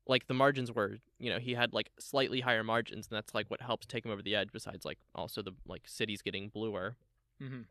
[0.08, 3.50] Like the margins were, you know, he had like slightly higher margins, and that's like
[3.50, 4.50] what helps take him over the edge.
[4.52, 6.98] Besides, like also the like cities getting bluer.
[7.42, 7.62] Mm-hmm.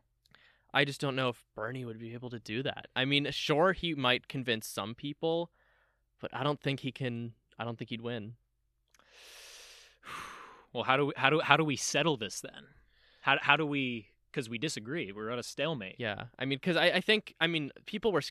[0.73, 2.87] I just don't know if Bernie would be able to do that.
[2.95, 5.51] I mean, sure he might convince some people,
[6.21, 7.33] but I don't think he can.
[7.59, 8.33] I don't think he'd win.
[10.73, 12.63] Well, how do we, how do how do we settle this then?
[13.19, 14.07] How how do we?
[14.31, 15.11] Because we disagree.
[15.11, 15.95] We're at a stalemate.
[15.97, 18.21] Yeah, I mean, because I, I think I mean people were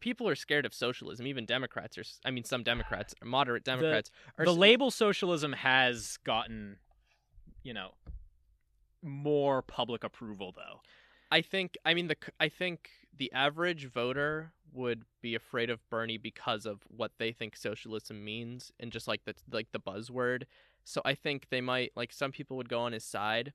[0.00, 1.26] people are scared of socialism.
[1.26, 2.04] Even Democrats are.
[2.24, 6.78] I mean, some Democrats, moderate Democrats, are the s- label socialism has gotten,
[7.62, 7.90] you know,
[9.02, 10.80] more public approval though.
[11.30, 16.16] I think I mean the I think the average voter would be afraid of Bernie
[16.18, 20.44] because of what they think socialism means and just like the like the buzzword.
[20.84, 23.52] So I think they might like some people would go on his side,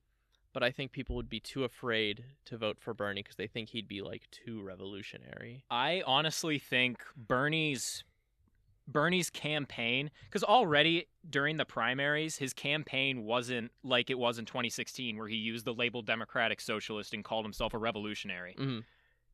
[0.56, 3.72] but I think people would be too afraid to vote for Bernie because they think
[3.72, 5.66] he'd be like too revolutionary.
[5.70, 8.06] I honestly think Bernie's
[8.88, 15.18] Bernie's campaign because already during the primaries his campaign wasn't like it was in 2016
[15.18, 18.56] where he used the label democratic socialist and called himself a revolutionary.
[18.58, 18.80] hmm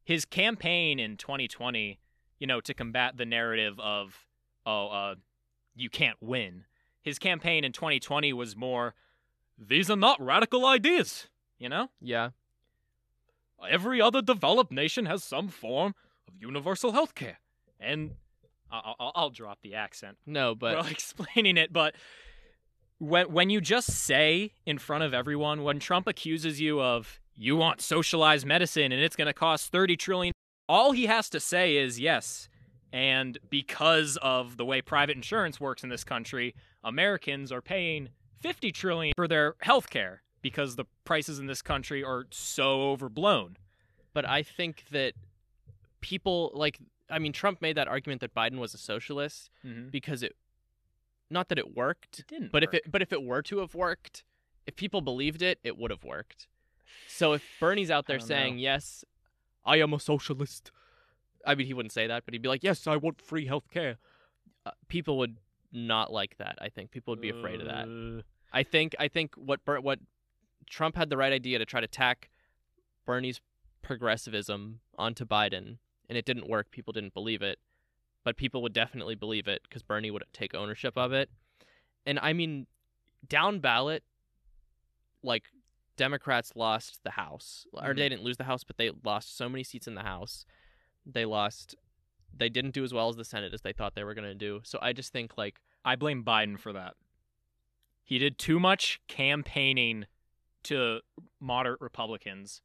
[0.04, 2.00] His campaign in 2020,
[2.40, 4.26] you know, to combat the narrative of
[4.66, 5.16] oh uh
[5.76, 6.66] you can't win.
[7.04, 8.96] His campaign in 2020 was more
[9.58, 11.28] these are not radical ideas,
[11.58, 11.90] you know?
[12.02, 12.30] Yeah,
[13.70, 15.94] every other developed nation has some form
[16.28, 17.40] of universal health care.
[17.80, 18.16] And
[18.72, 21.96] I'll, I'll, I'll drop the accent no, but while explaining it, but
[23.00, 27.56] when, when you just say in front of everyone, when Trump accuses you of you
[27.56, 30.34] want socialized medicine and it's going to cost 30 trillion,
[30.70, 32.48] all he has to say is yes.
[32.94, 38.10] And because of the way private insurance works in this country, Americans are paying
[38.42, 43.58] 50 trillion for their health care because the prices in this country are so overblown.
[44.14, 45.14] but I think that
[46.02, 46.80] people like
[47.10, 49.90] I mean Trump made that argument that Biden was a socialist Mm-hmm.
[49.90, 50.36] because it
[51.30, 52.52] not that it worked, It didn't.
[52.52, 52.74] But work.
[52.74, 54.24] if it but if it were to have worked,
[54.66, 56.48] if people believed it, it would have worked.
[57.08, 58.62] So if Bernie's out there saying, know.
[58.62, 59.06] "Yes,
[59.66, 60.72] I am a socialist,"
[61.46, 63.70] I mean, he wouldn't say that, but he'd be like, "Yes, I want free health
[63.72, 63.98] care."
[64.66, 65.38] Uh, people would
[65.72, 66.58] not like that.
[66.62, 67.88] I think people would be afraid of that.
[67.88, 68.22] Uh,
[68.54, 70.00] I think I think what what
[70.70, 72.30] Trump had the right idea to try to tack
[73.06, 73.42] Bernie's
[73.82, 75.78] progressivism onto Biden,
[76.10, 76.72] and it didn't work.
[76.72, 77.60] People didn't believe it,
[78.24, 81.30] but people would definitely believe it because Bernie would take ownership of it.
[82.06, 82.68] And I mean,
[83.28, 84.04] down ballot,
[85.24, 85.46] like
[85.98, 87.96] Democrats lost the House, or Mhm.
[87.98, 90.46] they didn't lose the House, but they lost so many seats in the House.
[91.06, 91.76] They lost.
[92.38, 94.36] They didn't do as well as the Senate as they thought they were going to
[94.36, 94.62] do.
[94.64, 96.96] So I just think like I blame Biden for that.
[98.04, 100.06] He did too much campaigning
[100.64, 101.00] to
[101.40, 102.62] moderate Republicans,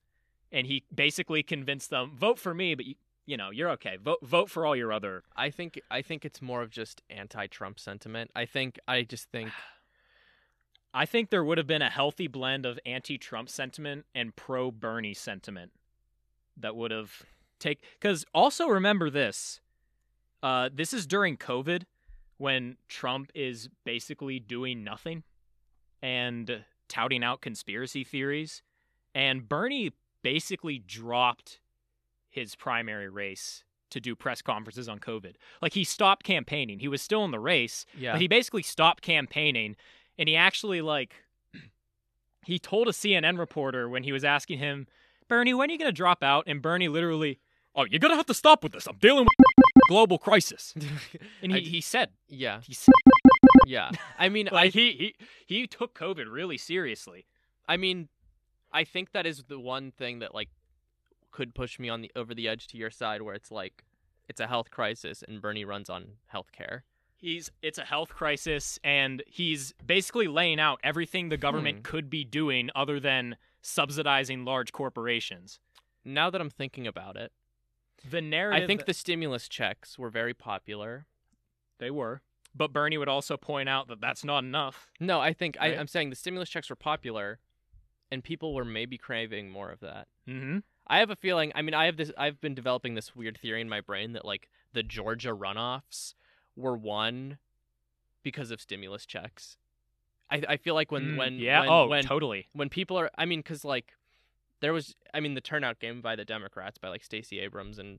[0.51, 2.95] and he basically convinced them vote for me, but you,
[3.27, 3.97] you know you're okay.
[3.97, 5.25] Vote vote for all your other.
[5.37, 8.31] I think I think it's more of just anti-Trump sentiment.
[8.35, 9.51] I think I just think
[10.95, 15.73] I think there would have been a healthy blend of anti-Trump sentiment and pro-Bernie sentiment
[16.57, 17.23] that would have
[17.59, 17.81] take.
[18.01, 19.61] Because also remember this,
[20.43, 21.85] uh, this is during COVID
[22.39, 25.23] when Trump is basically doing nothing
[26.03, 28.63] and touting out conspiracy theories,
[29.15, 29.93] and Bernie
[30.23, 31.61] basically dropped
[32.29, 35.35] his primary race to do press conferences on COVID.
[35.63, 36.81] Like he stopped campaigning.
[36.81, 38.13] He was still in the race, yeah.
[38.13, 39.77] but he basically stopped campaigning
[40.19, 41.15] and he actually like
[42.45, 44.87] he told a CNN reporter when he was asking him,
[45.29, 47.39] "Bernie, when are you going to drop out?" and Bernie literally,
[47.77, 48.87] "Oh, you're going to have to stop with this.
[48.87, 49.49] I'm dealing with
[49.89, 50.75] global crisis."
[51.43, 52.93] And he, I- he said, yeah, he said
[53.67, 53.91] yeah.
[54.19, 57.27] I mean, I like he, he he took COVID really seriously.
[57.69, 58.09] I mean,
[58.73, 60.49] I think that is the one thing that like
[61.31, 63.85] could push me on the over the edge to your side, where it's like,
[64.29, 66.81] it's a health crisis and Bernie runs on healthcare.
[67.19, 71.83] He's it's a health crisis and he's basically laying out everything the government Hmm.
[71.83, 75.61] could be doing other than subsidizing large corporations.
[76.05, 77.33] Now that I'm thinking about it,
[78.09, 81.07] The narrative I think the stimulus checks were very popular.
[81.79, 82.23] they were,
[82.55, 84.91] but Bernie would also point out that that's not enough.
[84.99, 85.79] No, I think I, Right.
[85.79, 87.39] I'm saying the stimulus checks were popular,
[88.11, 90.09] and people were maybe craving more of that.
[90.27, 90.63] Mhm.
[90.87, 91.53] I have a feeling.
[91.55, 92.13] I mean, I have this.
[92.17, 96.15] I've been developing this weird theory in my brain that like the Georgia runoffs
[96.55, 97.39] were won
[98.23, 99.59] because of stimulus checks.
[100.31, 102.49] I I feel like when Mm, when yeah, when, oh, when, totally.
[102.53, 103.11] when people are.
[103.19, 103.93] I mean, because like
[104.61, 104.95] there was.
[105.15, 107.99] I mean, the turnout game by the Democrats by like Stacey Abrams and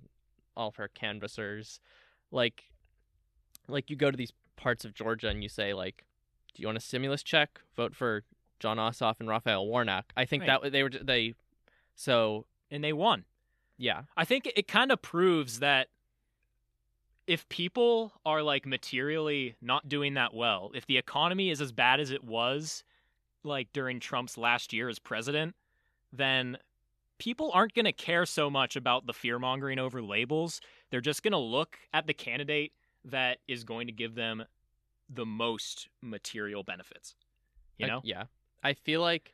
[0.56, 1.80] all of her canvassers,
[2.32, 2.66] like
[3.68, 6.04] like you go to these parts of Georgia and you say like,
[6.56, 7.60] do you want a stimulus check?
[7.76, 8.24] Vote for
[8.60, 10.12] Jon Ossoff and Raphael Warnock.
[10.18, 10.62] I think Right.
[10.62, 11.34] that they were they.
[11.96, 13.26] So And they won.
[13.78, 14.04] yeah.
[14.16, 15.88] I think it kind of proves that
[17.28, 22.00] if people are like materially not doing that well, if the economy is as bad
[22.00, 22.84] as it was
[23.44, 25.56] like during Trump's last year as president,
[26.12, 26.58] then
[27.18, 30.62] people aren't going to care so much about the fear mongering over labels.
[30.90, 32.74] They're just going to look at the candidate
[33.06, 34.46] that is going to give them
[35.10, 37.16] the most material benefits.
[37.78, 38.02] You I- know?
[38.04, 38.24] yeah.
[38.64, 39.34] I feel like,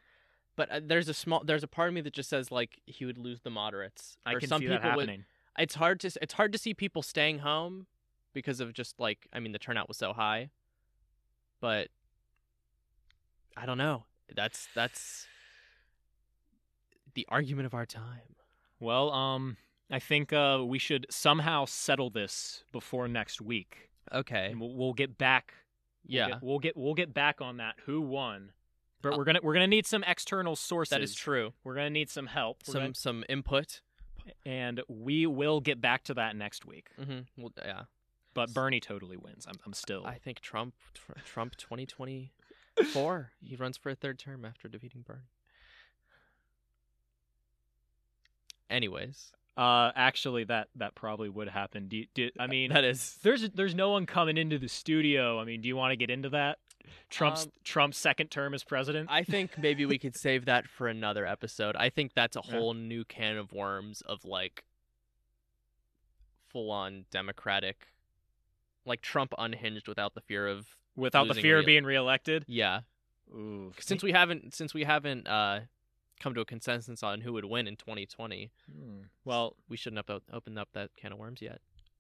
[0.55, 3.05] but uh, there's a small, there's a part of me that just says like he
[3.05, 4.17] would lose the moderates.
[4.25, 5.07] I can some see people that would.
[5.07, 5.25] happening.
[5.57, 7.87] It's hard to, it's hard to see people staying home
[8.33, 10.49] because of just like, I mean, the turnout was so high.
[11.61, 11.87] But
[13.55, 14.03] I don't know.
[14.35, 15.27] That's that's
[17.15, 18.35] the argument of our time.
[18.79, 19.57] Well, um,
[19.91, 24.47] I think uh, we should somehow settle this before next week, Okay.
[24.51, 25.53] and we'll, we'll get back.
[26.07, 27.75] we'll Yeah, get- we'll get we'll get back on that.
[27.85, 28.51] Who won?
[29.01, 30.89] But Uh, we're gonna we're gonna need some external sources.
[30.91, 31.53] that is true.
[31.63, 32.63] We're gonna need some help.
[32.67, 33.81] We're Some gonna- some input.
[34.45, 36.89] and we will get back to that next week.
[36.99, 37.41] Mm-hmm.
[37.41, 37.83] Well, yeah.
[38.33, 39.45] But Bernie totally wins.
[39.47, 40.05] I'm I'm still.
[40.07, 43.31] I think Trump tr- Trump 2024.
[43.41, 45.29] he runs for a third term after defeating Bernie.
[48.73, 51.87] Anyways, Uh, actually, that that probably would happen.
[51.87, 52.73] Do, you, do I mean?
[52.73, 55.39] that is There's there's no one coming into the studio.
[55.39, 56.57] I mean, do you want to get into that?
[57.09, 59.09] Trump's Um, Trump's second term as president.
[59.11, 61.75] I think maybe we could save that for another episode.
[61.75, 62.51] I think that's a Yeah.
[62.59, 64.63] whole new can of worms of like
[66.49, 67.87] full on democratic
[68.85, 72.43] like Trump unhinged without the fear of Without the fear of being reelected.
[72.47, 72.81] yeah.
[73.33, 75.61] Ooh, Since we haven't since we haven't uh
[76.23, 79.01] come to a consensus on who would win in 2020, Hmm.
[79.25, 81.59] Well, we shouldn't have opened up that can of worms yet.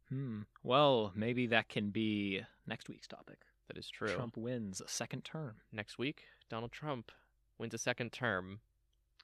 [0.09, 0.41] hmm.
[0.63, 3.39] Well, maybe that can be next week's topic.
[3.67, 4.13] That is true.
[4.15, 5.55] Trump wins a second term.
[5.71, 7.11] Next week, Donald Trump
[7.57, 8.59] wins a second term.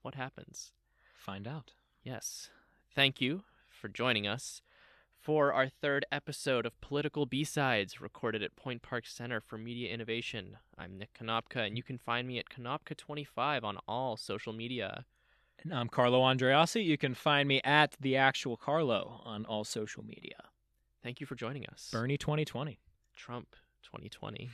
[0.01, 0.71] What happens?
[1.13, 1.73] Find out.
[2.03, 2.49] Yes.
[2.93, 4.61] Thank you for joining us
[5.21, 10.57] for our third episode of Political B-Sides, recorded at Point Park Center for Media Innovation.
[10.77, 15.05] I'm Nick Konopka, and you can find me at Konopka25 on all social media.
[15.61, 16.83] And I'm Carlo Andreassi.
[16.83, 20.45] You can find me at the actual Carlo on all social media.
[21.03, 21.89] Thank you for joining us.
[21.91, 22.79] Bernie 2020.
[23.15, 24.49] Trump 2020.